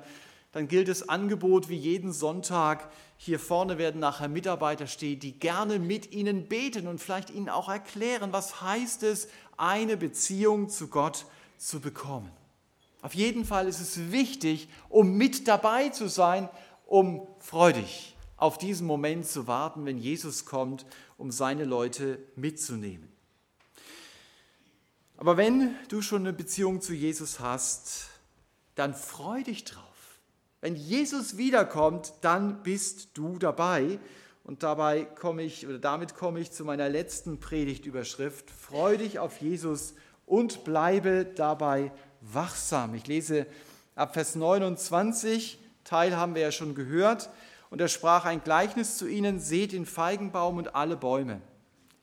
dann 0.52 0.68
gilt 0.68 0.86
das 0.86 1.08
Angebot 1.08 1.68
wie 1.68 1.76
jeden 1.76 2.12
Sonntag. 2.12 2.90
Hier 3.16 3.40
vorne 3.40 3.76
werden 3.76 4.00
nachher 4.00 4.28
Mitarbeiter 4.28 4.86
stehen, 4.86 5.18
die 5.18 5.38
gerne 5.38 5.80
mit 5.80 6.12
Ihnen 6.12 6.46
beten 6.46 6.86
und 6.86 7.00
vielleicht 7.00 7.30
Ihnen 7.30 7.48
auch 7.48 7.68
erklären, 7.68 8.32
was 8.32 8.60
heißt 8.60 9.02
es, 9.02 9.28
eine 9.56 9.96
Beziehung 9.96 10.68
zu 10.68 10.86
Gott 10.86 11.26
zu 11.58 11.80
bekommen. 11.80 12.30
Auf 13.02 13.14
jeden 13.14 13.44
Fall 13.44 13.66
ist 13.66 13.80
es 13.80 14.12
wichtig, 14.12 14.68
um 14.88 15.16
mit 15.16 15.48
dabei 15.48 15.88
zu 15.88 16.08
sein, 16.08 16.48
um 16.86 17.26
freudig 17.40 18.13
auf 18.44 18.58
diesen 18.58 18.86
Moment 18.86 19.26
zu 19.26 19.46
warten, 19.46 19.86
wenn 19.86 19.96
Jesus 19.96 20.44
kommt, 20.44 20.84
um 21.16 21.30
seine 21.30 21.64
Leute 21.64 22.18
mitzunehmen. 22.36 23.08
Aber 25.16 25.38
wenn 25.38 25.74
du 25.88 26.02
schon 26.02 26.20
eine 26.20 26.34
Beziehung 26.34 26.82
zu 26.82 26.92
Jesus 26.92 27.40
hast, 27.40 28.08
dann 28.74 28.92
freu 28.92 29.42
dich 29.42 29.64
drauf. 29.64 30.18
Wenn 30.60 30.76
Jesus 30.76 31.38
wiederkommt, 31.38 32.12
dann 32.20 32.62
bist 32.62 33.16
du 33.16 33.38
dabei. 33.38 33.98
Und 34.44 34.62
dabei 34.62 35.04
komme 35.06 35.42
ich, 35.42 35.66
oder 35.66 35.78
damit 35.78 36.14
komme 36.14 36.40
ich 36.40 36.52
zu 36.52 36.66
meiner 36.66 36.90
letzten 36.90 37.40
Predigtüberschrift. 37.40 38.50
Freu 38.50 38.98
dich 38.98 39.18
auf 39.18 39.40
Jesus 39.40 39.94
und 40.26 40.64
bleibe 40.64 41.24
dabei 41.24 41.92
wachsam. 42.20 42.94
Ich 42.94 43.06
lese 43.06 43.46
ab 43.94 44.12
Vers 44.12 44.34
29, 44.34 45.58
Teil 45.84 46.14
haben 46.14 46.34
wir 46.34 46.42
ja 46.42 46.52
schon 46.52 46.74
gehört. 46.74 47.30
Und 47.74 47.80
er 47.80 47.88
sprach 47.88 48.24
ein 48.24 48.42
Gleichnis 48.42 48.96
zu 48.96 49.06
ihnen, 49.06 49.40
seht 49.40 49.72
den 49.72 49.84
Feigenbaum 49.84 50.56
und 50.56 50.74
alle 50.74 50.96
Bäume. 50.96 51.40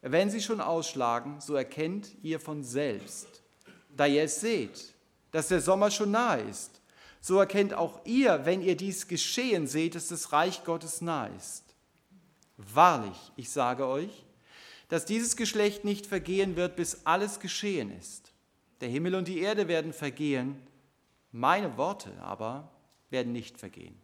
Wenn 0.02 0.30
sie 0.30 0.42
schon 0.42 0.62
ausschlagen, 0.62 1.40
so 1.40 1.56
erkennt 1.56 2.12
ihr 2.22 2.40
von 2.40 2.64
selbst, 2.64 3.42
da 3.96 4.06
ihr 4.06 4.24
es 4.24 4.42
seht 4.42 4.94
dass 5.32 5.48
der 5.48 5.62
Sommer 5.62 5.90
schon 5.90 6.12
nahe 6.12 6.42
ist. 6.42 6.82
So 7.22 7.40
erkennt 7.40 7.74
auch 7.74 8.06
ihr, 8.06 8.46
wenn 8.46 8.62
ihr 8.62 8.76
dies 8.76 9.08
geschehen 9.08 9.68
seht, 9.68 9.96
dass 9.96 10.08
das 10.10 10.32
Reich 10.34 10.64
Gottes 10.64 11.02
nahe 11.02 11.32
ist. 11.38 11.64
Wahrlich, 12.58 13.18
ich 13.36 13.50
sage 13.50 13.88
euch, 13.88 14.26
dass 14.90 15.06
dieses 15.06 15.36
Geschlecht 15.36 15.86
nicht 15.86 16.06
vergehen 16.06 16.56
wird, 16.56 16.76
bis 16.76 17.06
alles 17.06 17.40
geschehen 17.40 17.98
ist. 17.98 18.34
Der 18.82 18.90
Himmel 18.90 19.16
und 19.16 19.28
die 19.28 19.40
Erde 19.40 19.68
werden 19.68 19.94
vergehen, 19.94 20.62
meine 21.32 21.78
Worte 21.78 22.12
aber 22.22 22.72
werden 23.10 23.32
nicht 23.32 23.58
vergehen. 23.58 23.96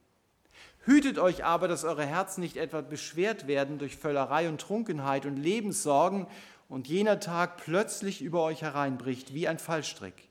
Hütet 0.88 1.20
euch 1.20 1.46
aber, 1.46 1.68
dass 1.68 1.84
eure 1.84 2.06
Herzen 2.06 2.42
nicht 2.42 2.58
etwa 2.58 2.82
beschwert 2.82 3.46
werden 3.46 3.78
durch 3.78 3.98
Völlerei 3.98 4.50
und 4.50 4.60
Trunkenheit 4.60 5.28
und 5.28 5.38
Lebenssorgen 5.38 6.26
und 6.68 6.88
jener 6.88 7.20
Tag 7.20 7.58
plötzlich 7.58 8.24
über 8.24 8.42
euch 8.42 8.64
hereinbricht 8.64 9.36
wie 9.36 9.48
ein 9.48 9.60
Fallstrick 9.60 10.28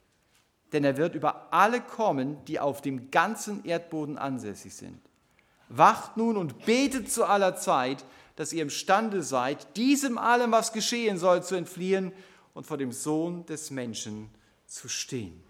denn 0.73 0.85
er 0.85 0.97
wird 0.97 1.15
über 1.15 1.53
alle 1.53 1.81
kommen, 1.81 2.45
die 2.47 2.61
auf 2.61 2.83
dem 2.83 3.11
ganzen 3.11 3.65
Erdboden 3.65 4.19
ansässig 4.19 4.75
sind. 4.75 5.01
Wacht 5.69 6.17
nun 6.17 6.37
und 6.37 6.67
betet 6.67 7.11
zu 7.11 7.25
aller 7.25 7.57
Zeit, 7.57 8.05
dass 8.37 8.53
ihr 8.53 8.63
imstande 8.63 9.23
seid, 9.23 9.77
diesem 9.77 10.19
allem, 10.19 10.53
was 10.53 10.73
geschehen 10.73 11.19
soll, 11.19 11.43
zu 11.43 11.55
entfliehen 11.55 12.13
und 12.55 12.67
vor 12.67 12.77
dem 12.77 12.93
Sohn 12.93 13.47
des 13.47 13.71
Menschen 13.71 14.31
zu 14.67 14.89
stehen. 14.89 15.43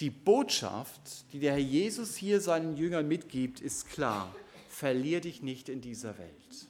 Die 0.00 0.10
Botschaft, 0.10 1.32
die 1.32 1.38
der 1.38 1.52
Herr 1.52 1.58
Jesus 1.58 2.16
hier 2.16 2.40
seinen 2.40 2.76
Jüngern 2.76 3.08
mitgibt, 3.08 3.60
ist 3.60 3.88
klar. 3.88 4.34
Verlier 4.68 5.20
dich 5.20 5.42
nicht 5.42 5.68
in 5.70 5.80
dieser 5.80 6.18
Welt. 6.18 6.66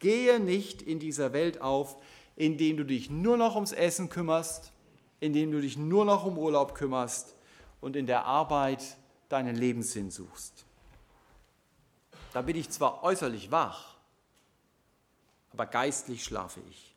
Gehe 0.00 0.40
nicht 0.40 0.82
in 0.82 0.98
dieser 0.98 1.32
Welt 1.32 1.60
auf, 1.60 1.96
indem 2.34 2.76
du 2.76 2.84
dich 2.84 3.10
nur 3.10 3.36
noch 3.36 3.54
ums 3.54 3.72
Essen 3.72 4.08
kümmerst, 4.08 4.72
indem 5.20 5.52
du 5.52 5.60
dich 5.60 5.76
nur 5.76 6.04
noch 6.04 6.24
um 6.24 6.38
Urlaub 6.38 6.74
kümmerst 6.74 7.36
und 7.80 7.94
in 7.94 8.06
der 8.06 8.24
Arbeit 8.24 8.96
deinen 9.28 9.54
Lebenssinn 9.54 10.10
suchst. 10.10 10.64
Da 12.32 12.42
bin 12.42 12.56
ich 12.56 12.70
zwar 12.70 13.04
äußerlich 13.04 13.50
wach, 13.50 13.94
aber 15.52 15.66
geistlich 15.66 16.24
schlafe 16.24 16.60
ich. 16.70 16.94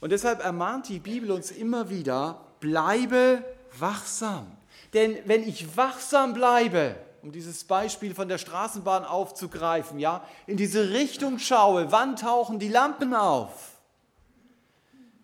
Und 0.00 0.10
deshalb 0.10 0.44
ermahnt 0.44 0.88
die 0.88 1.00
Bibel 1.00 1.32
uns 1.32 1.50
immer 1.50 1.90
wieder, 1.90 2.47
bleibe 2.60 3.44
wachsam. 3.78 4.46
Denn 4.94 5.16
wenn 5.26 5.46
ich 5.46 5.76
wachsam 5.76 6.34
bleibe, 6.34 6.96
um 7.22 7.32
dieses 7.32 7.64
Beispiel 7.64 8.14
von 8.14 8.28
der 8.28 8.38
Straßenbahn 8.38 9.04
aufzugreifen, 9.04 9.98
ja, 9.98 10.24
in 10.46 10.56
diese 10.56 10.90
Richtung 10.90 11.38
schaue, 11.38 11.92
wann 11.92 12.16
tauchen 12.16 12.58
die 12.58 12.68
Lampen 12.68 13.14
auf? 13.14 13.72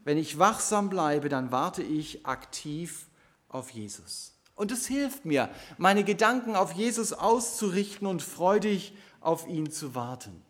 Wenn 0.04 0.18
ich 0.18 0.38
wachsam 0.38 0.90
bleibe, 0.90 1.28
dann 1.28 1.50
warte 1.50 1.82
ich 1.82 2.26
aktiv 2.26 3.06
auf 3.48 3.70
Jesus. 3.70 4.32
Und 4.54 4.70
es 4.70 4.86
hilft 4.86 5.24
mir, 5.24 5.48
meine 5.78 6.04
Gedanken 6.04 6.56
auf 6.56 6.72
Jesus 6.72 7.12
auszurichten 7.12 8.06
und 8.06 8.22
freudig 8.22 8.92
auf 9.20 9.48
ihn 9.48 9.70
zu 9.70 9.94
warten. 9.94 10.43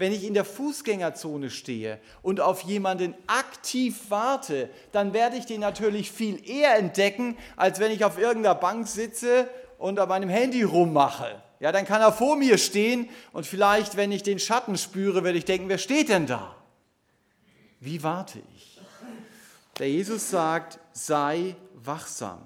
Wenn 0.00 0.12
ich 0.12 0.24
in 0.24 0.32
der 0.32 0.46
Fußgängerzone 0.46 1.50
stehe 1.50 2.00
und 2.22 2.40
auf 2.40 2.62
jemanden 2.62 3.14
aktiv 3.26 4.06
warte, 4.08 4.70
dann 4.92 5.12
werde 5.12 5.36
ich 5.36 5.44
den 5.44 5.60
natürlich 5.60 6.10
viel 6.10 6.42
eher 6.48 6.74
entdecken, 6.76 7.36
als 7.54 7.80
wenn 7.80 7.92
ich 7.92 8.02
auf 8.02 8.16
irgendeiner 8.16 8.54
Bank 8.54 8.88
sitze 8.88 9.46
und 9.76 9.98
an 9.98 10.08
meinem 10.08 10.30
Handy 10.30 10.62
rummache. 10.62 11.42
Ja, 11.58 11.70
dann 11.70 11.84
kann 11.84 12.00
er 12.00 12.12
vor 12.12 12.36
mir 12.36 12.56
stehen 12.56 13.10
und 13.32 13.46
vielleicht, 13.46 13.98
wenn 13.98 14.10
ich 14.10 14.22
den 14.22 14.38
Schatten 14.38 14.78
spüre, 14.78 15.22
werde 15.22 15.36
ich 15.36 15.44
denken, 15.44 15.68
wer 15.68 15.76
steht 15.76 16.08
denn 16.08 16.26
da? 16.26 16.56
Wie 17.78 18.02
warte 18.02 18.38
ich? 18.56 18.80
Der 19.78 19.90
Jesus 19.90 20.30
sagt, 20.30 20.78
sei 20.94 21.56
wachsam. 21.74 22.40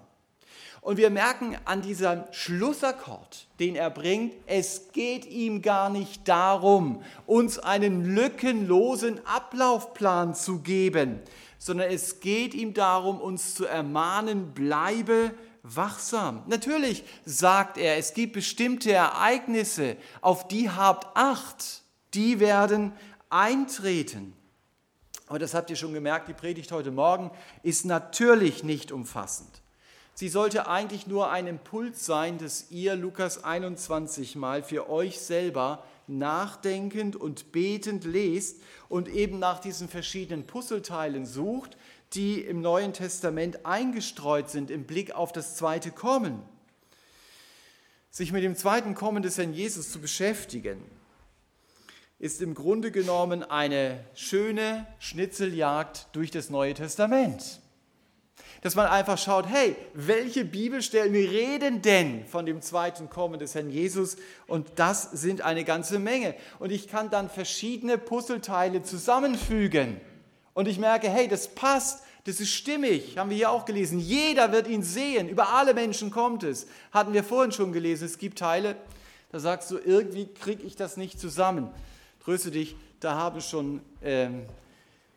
Und 0.84 0.98
wir 0.98 1.08
merken 1.08 1.56
an 1.64 1.80
diesem 1.80 2.24
Schlussakkord, 2.30 3.46
den 3.58 3.74
er 3.74 3.88
bringt, 3.88 4.34
es 4.44 4.92
geht 4.92 5.24
ihm 5.24 5.62
gar 5.62 5.88
nicht 5.88 6.28
darum, 6.28 7.02
uns 7.24 7.58
einen 7.58 8.14
lückenlosen 8.14 9.26
Ablaufplan 9.26 10.34
zu 10.34 10.58
geben, 10.58 11.20
sondern 11.58 11.90
es 11.90 12.20
geht 12.20 12.52
ihm 12.52 12.74
darum, 12.74 13.18
uns 13.18 13.54
zu 13.54 13.64
ermahnen, 13.64 14.52
bleibe 14.52 15.30
wachsam. 15.62 16.42
Natürlich 16.48 17.02
sagt 17.24 17.78
er, 17.78 17.96
es 17.96 18.12
gibt 18.12 18.34
bestimmte 18.34 18.92
Ereignisse, 18.92 19.96
auf 20.20 20.48
die 20.48 20.68
habt 20.68 21.16
Acht, 21.16 21.82
die 22.12 22.40
werden 22.40 22.92
eintreten. 23.30 24.34
Aber 25.28 25.38
das 25.38 25.54
habt 25.54 25.70
ihr 25.70 25.76
schon 25.76 25.94
gemerkt, 25.94 26.28
die 26.28 26.34
Predigt 26.34 26.70
heute 26.72 26.90
Morgen 26.90 27.30
ist 27.62 27.86
natürlich 27.86 28.64
nicht 28.64 28.92
umfassend. 28.92 29.63
Sie 30.16 30.28
sollte 30.28 30.68
eigentlich 30.68 31.08
nur 31.08 31.32
ein 31.32 31.48
Impuls 31.48 32.06
sein, 32.06 32.38
dass 32.38 32.70
ihr 32.70 32.94
Lukas 32.94 33.42
21 33.42 34.36
mal 34.36 34.62
für 34.62 34.88
euch 34.88 35.18
selber 35.18 35.84
nachdenkend 36.06 37.16
und 37.16 37.50
betend 37.50 38.04
lest 38.04 38.60
und 38.88 39.08
eben 39.08 39.40
nach 39.40 39.58
diesen 39.58 39.88
verschiedenen 39.88 40.46
Puzzleteilen 40.46 41.26
sucht, 41.26 41.76
die 42.12 42.40
im 42.40 42.60
Neuen 42.60 42.92
Testament 42.92 43.66
eingestreut 43.66 44.50
sind 44.50 44.70
im 44.70 44.84
Blick 44.84 45.12
auf 45.16 45.32
das 45.32 45.56
zweite 45.56 45.90
Kommen. 45.90 46.40
Sich 48.10 48.30
mit 48.30 48.44
dem 48.44 48.54
zweiten 48.54 48.94
Kommen 48.94 49.24
des 49.24 49.36
Herrn 49.36 49.52
Jesus 49.52 49.90
zu 49.90 50.00
beschäftigen, 50.00 50.80
ist 52.20 52.40
im 52.40 52.54
Grunde 52.54 52.92
genommen 52.92 53.42
eine 53.42 54.04
schöne 54.14 54.86
Schnitzeljagd 55.00 56.06
durch 56.12 56.30
das 56.30 56.50
Neue 56.50 56.74
Testament 56.74 57.63
dass 58.64 58.76
man 58.76 58.86
einfach 58.86 59.18
schaut, 59.18 59.46
hey, 59.46 59.76
welche 59.92 60.42
Bibelstellen 60.42 61.12
reden 61.12 61.82
denn 61.82 62.24
von 62.24 62.46
dem 62.46 62.62
zweiten 62.62 63.10
Kommen 63.10 63.38
des 63.38 63.54
Herrn 63.54 63.68
Jesus? 63.68 64.16
Und 64.46 64.66
das 64.76 65.02
sind 65.02 65.42
eine 65.42 65.64
ganze 65.64 65.98
Menge. 65.98 66.34
Und 66.58 66.72
ich 66.72 66.88
kann 66.88 67.10
dann 67.10 67.28
verschiedene 67.28 67.98
Puzzleteile 67.98 68.82
zusammenfügen. 68.82 70.00
Und 70.54 70.66
ich 70.66 70.78
merke, 70.78 71.10
hey, 71.10 71.28
das 71.28 71.48
passt, 71.48 72.04
das 72.24 72.40
ist 72.40 72.52
stimmig, 72.54 73.18
haben 73.18 73.28
wir 73.28 73.36
hier 73.36 73.50
auch 73.50 73.66
gelesen. 73.66 74.00
Jeder 74.00 74.50
wird 74.50 74.66
ihn 74.66 74.82
sehen, 74.82 75.28
über 75.28 75.50
alle 75.50 75.74
Menschen 75.74 76.10
kommt 76.10 76.42
es. 76.42 76.66
Hatten 76.90 77.12
wir 77.12 77.22
vorhin 77.22 77.52
schon 77.52 77.70
gelesen, 77.70 78.06
es 78.06 78.16
gibt 78.16 78.38
Teile, 78.38 78.76
da 79.30 79.40
sagst 79.40 79.70
du, 79.72 79.76
irgendwie 79.76 80.24
kriege 80.32 80.62
ich 80.62 80.74
das 80.74 80.96
nicht 80.96 81.20
zusammen. 81.20 81.68
Tröste 82.24 82.50
dich, 82.50 82.76
da 83.00 83.14
habe 83.14 83.40
ich 83.40 83.44
schon 83.44 83.82
ähm, 84.02 84.46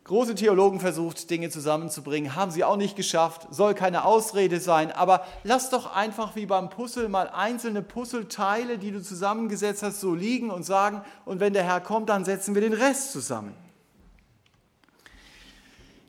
Große 0.08 0.36
Theologen 0.36 0.80
versucht, 0.80 1.30
Dinge 1.30 1.50
zusammenzubringen, 1.50 2.34
haben 2.34 2.50
sie 2.50 2.64
auch 2.64 2.78
nicht 2.78 2.96
geschafft, 2.96 3.46
soll 3.52 3.74
keine 3.74 4.06
Ausrede 4.06 4.62
sein, 4.62 4.90
aber 4.90 5.26
lass 5.44 5.70
doch 5.70 5.94
einfach 5.94 6.38
wie 6.38 6.46
beim 6.46 6.70
Puzzle 6.70 7.10
mal 7.10 7.28
einzelne 7.28 7.82
Puzzleteile, 7.82 8.78
die 8.78 8.92
du 8.92 9.04
zusammengesetzt 9.04 9.84
hast, 9.84 10.00
so 10.00 10.16
liegen 10.16 10.50
und 10.50 10.64
sagen, 10.64 11.02
und 11.26 11.42
wenn 11.42 11.52
der 11.52 11.64
Herr 11.64 11.82
kommt, 11.82 12.08
dann 12.08 12.24
setzen 12.24 12.56
wir 12.56 12.62
den 12.62 12.72
Rest 12.72 13.12
zusammen. 13.12 13.54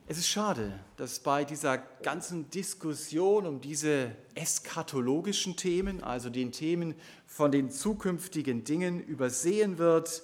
Es 0.07 0.17
ist 0.17 0.29
schade, 0.29 0.79
dass 0.95 1.19
bei 1.19 1.43
dieser 1.43 1.77
ganzen 1.77 2.49
Diskussion 2.51 3.45
um 3.45 3.59
diese 3.59 4.15
eskatologischen 4.33 5.57
Themen, 5.57 6.01
also 6.03 6.29
den 6.29 6.53
Themen 6.53 6.95
von 7.27 7.51
den 7.51 7.69
zukünftigen 7.69 8.63
Dingen, 8.63 9.01
übersehen 9.01 9.77
wird, 9.77 10.23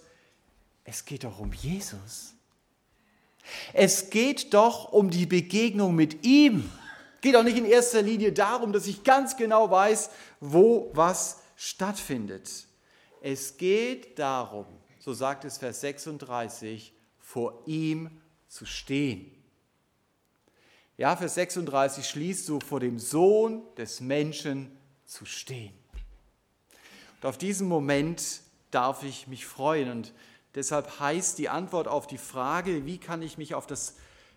es 0.86 1.04
geht 1.04 1.26
doch 1.26 1.40
um 1.40 1.52
Jesus. 1.52 2.35
Es 3.74 4.10
geht 4.10 4.54
doch 4.54 4.92
um 4.92 5.10
die 5.10 5.26
Begegnung 5.26 5.96
mit 5.96 6.26
ihm. 6.26 6.70
Es 7.16 7.22
geht 7.22 7.36
auch 7.36 7.44
nicht 7.44 7.58
in 7.58 7.66
erster 7.66 8.02
Linie 8.02 8.32
darum, 8.32 8.72
dass 8.74 8.88
ich 8.88 9.04
ganz 9.04 9.38
genau 9.38 9.70
weiß, 9.70 10.10
wo 10.40 10.92
was 10.94 11.42
stattfindet. 11.56 12.50
Es 13.22 13.58
geht 13.58 14.20
darum, 14.20 14.66
so 15.00 15.14
sagt 15.14 15.46
es 15.46 15.58
Vers 15.58 15.82
36, 15.82 16.94
vor 17.20 17.64
ihm 17.66 18.10
zu 18.48 18.66
stehen. 18.66 19.32
Ja, 20.98 21.16
Vers 21.18 21.36
36 21.36 22.08
schließt 22.08 22.46
so 22.46 22.60
vor 22.60 22.80
dem 22.80 23.00
Sohn 23.00 23.64
des 23.76 24.00
Menschen 24.00 24.72
zu 25.06 25.26
stehen. 25.26 25.74
Und 27.22 27.28
auf 27.28 27.38
diesen 27.38 27.68
Moment 27.68 28.42
darf 28.72 29.04
ich 29.04 29.28
mich 29.28 29.46
freuen 29.46 29.90
und 29.90 30.14
Deshalb 30.56 31.00
heißt 31.00 31.38
die 31.38 31.50
Antwort 31.50 31.88
auf 31.88 32.08
die 32.08 32.18
Frage, 32.18 32.86
wie 32.86 32.98
kann 32.98 33.22
ich 33.22 33.38
mich 33.38 33.54
auf 33.54 33.68
das 33.68 33.96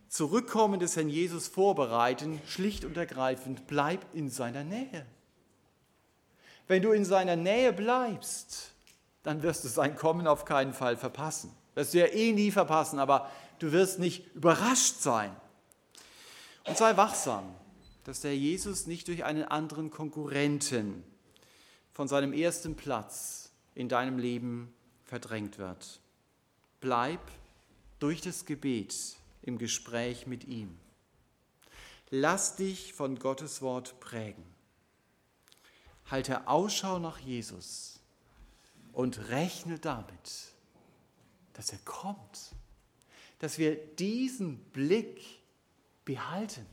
Zurückkommen 0.09 0.81
des 0.81 0.97
Herrn 0.97 1.09
Jesus 1.09 1.49
vorbereiten, 1.49 2.41
schlicht 2.47 2.85
und 2.85 2.97
ergreifend, 2.97 3.67
bleib 3.67 4.05
in 4.15 4.31
seiner 4.31 4.65
Nähe. 4.65 5.07
Wenn 6.67 6.83
du 6.83 6.93
in 6.93 7.05
seiner 7.05 7.37
Nähe 7.37 7.73
bleibst, 7.73 8.73
dann 9.23 9.43
wirst 9.43 9.65
du 9.65 9.69
sein 9.69 9.97
Kommen 9.97 10.27
auf 10.27 10.45
keinen 10.45 10.73
Fall 10.73 10.97
verpassen. 10.97 11.53
Wirst 11.75 11.95
du 11.95 11.99
ja 11.99 12.07
eh 12.07 12.33
nie 12.33 12.51
verpassen, 12.51 12.99
aber 12.99 13.31
du 13.59 13.71
wirst 13.73 13.99
nicht 13.99 14.35
überrascht 14.35 14.97
sein. 14.97 15.35
Und 16.65 16.77
sei 16.77 16.97
wachsam, 16.97 17.55
dass 18.05 18.21
der 18.21 18.37
Jesus 18.37 18.87
nicht 18.87 19.09
durch 19.09 19.25
einen 19.25 19.45
anderen 19.45 19.91
Konkurrenten 19.91 21.05
von 21.93 22.09
seinem 22.09 22.33
ersten 22.33 22.75
Platz 22.77 23.51
in 23.75 23.89
deinem 23.89 24.19
Leben 24.19 24.73
verdrängt 25.05 25.59
wird. 25.59 26.01
Bleib 26.81 27.21
durch 27.99 28.21
das 28.21 28.45
Gebet 28.45 28.95
im 29.43 29.59
Gespräch 29.59 30.27
mit 30.27 30.45
ihm. 30.45 30.79
Lass 32.11 32.57
dich 32.57 32.93
von 32.93 33.19
Gottes 33.19 33.61
Wort 33.61 34.01
prägen. 34.01 34.45
Halte 36.11 36.49
Ausschau 36.49 36.99
nach 36.99 37.19
Jesus 37.19 38.01
und 38.93 39.29
rechne 39.29 39.79
damit, 39.79 40.53
dass 41.53 41.73
er 41.73 41.79
kommt, 41.85 42.53
dass 43.41 43.59
wir 43.59 43.77
diesen 43.77 44.59
Blick 44.71 45.21
behalten, 46.05 46.67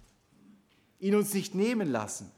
ihn 1.00 1.16
uns 1.16 1.34
nicht 1.34 1.54
nehmen 1.54 1.92
lassen. 1.92 2.32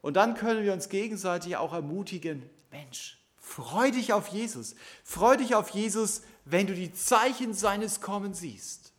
Und 0.00 0.14
dann 0.14 0.34
können 0.34 0.64
wir 0.64 0.72
uns 0.72 0.88
gegenseitig 0.88 1.56
auch 1.56 1.72
ermutigen, 1.72 2.48
Mensch, 2.70 3.18
freu 3.36 3.90
dich 3.90 4.12
auf 4.12 4.28
Jesus, 4.28 4.74
freu 5.04 5.36
dich 5.36 5.54
auf 5.54 5.68
Jesus, 5.70 6.22
wenn 6.44 6.66
du 6.66 6.74
die 6.74 6.92
Zeichen 6.92 7.54
seines 7.54 8.00
Kommens 8.00 8.40
siehst. 8.40 8.92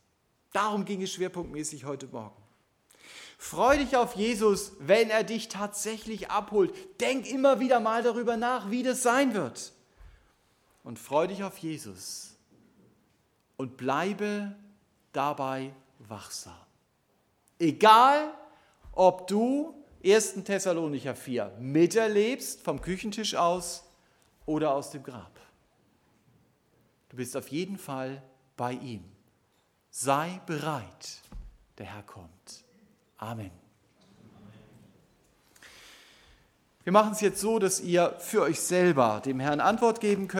Darum 0.52 0.84
ging 0.84 1.02
es 1.02 1.12
schwerpunktmäßig 1.12 1.84
heute 1.84 2.06
Morgen. 2.06 2.40
Freu 3.38 3.76
dich 3.76 3.96
auf 3.96 4.14
Jesus, 4.14 4.72
wenn 4.78 5.10
er 5.10 5.24
dich 5.24 5.48
tatsächlich 5.48 6.30
abholt. 6.30 6.72
Denk 7.00 7.26
immer 7.26 7.60
wieder 7.60 7.80
mal 7.80 8.02
darüber 8.02 8.36
nach, 8.36 8.70
wie 8.70 8.82
das 8.82 9.02
sein 9.02 9.34
wird. 9.34 9.72
Und 10.82 10.98
freu 10.98 11.26
dich 11.26 11.42
auf 11.42 11.58
Jesus 11.58 12.36
und 13.56 13.76
bleibe 13.76 14.54
dabei 15.12 15.72
wachsam. 15.98 16.54
Egal, 17.58 18.32
ob 18.92 19.26
du 19.26 19.74
1. 20.04 20.44
Thessalonicher 20.44 21.14
4 21.14 21.56
miterlebst 21.58 22.60
vom 22.60 22.80
Küchentisch 22.80 23.34
aus 23.34 23.84
oder 24.46 24.74
aus 24.74 24.90
dem 24.90 25.02
Grab. 25.02 25.33
Du 27.14 27.18
bist 27.18 27.36
auf 27.36 27.46
jeden 27.46 27.78
Fall 27.78 28.20
bei 28.56 28.72
ihm. 28.72 29.04
Sei 29.88 30.40
bereit, 30.46 31.20
der 31.78 31.86
Herr 31.86 32.02
kommt. 32.02 32.64
Amen. 33.18 33.52
Wir 36.82 36.92
machen 36.92 37.12
es 37.12 37.20
jetzt 37.20 37.40
so, 37.40 37.60
dass 37.60 37.78
ihr 37.78 38.16
für 38.18 38.42
euch 38.42 38.58
selber 38.58 39.22
dem 39.24 39.38
Herrn 39.38 39.60
Antwort 39.60 40.00
geben 40.00 40.26
könnt. 40.26 40.32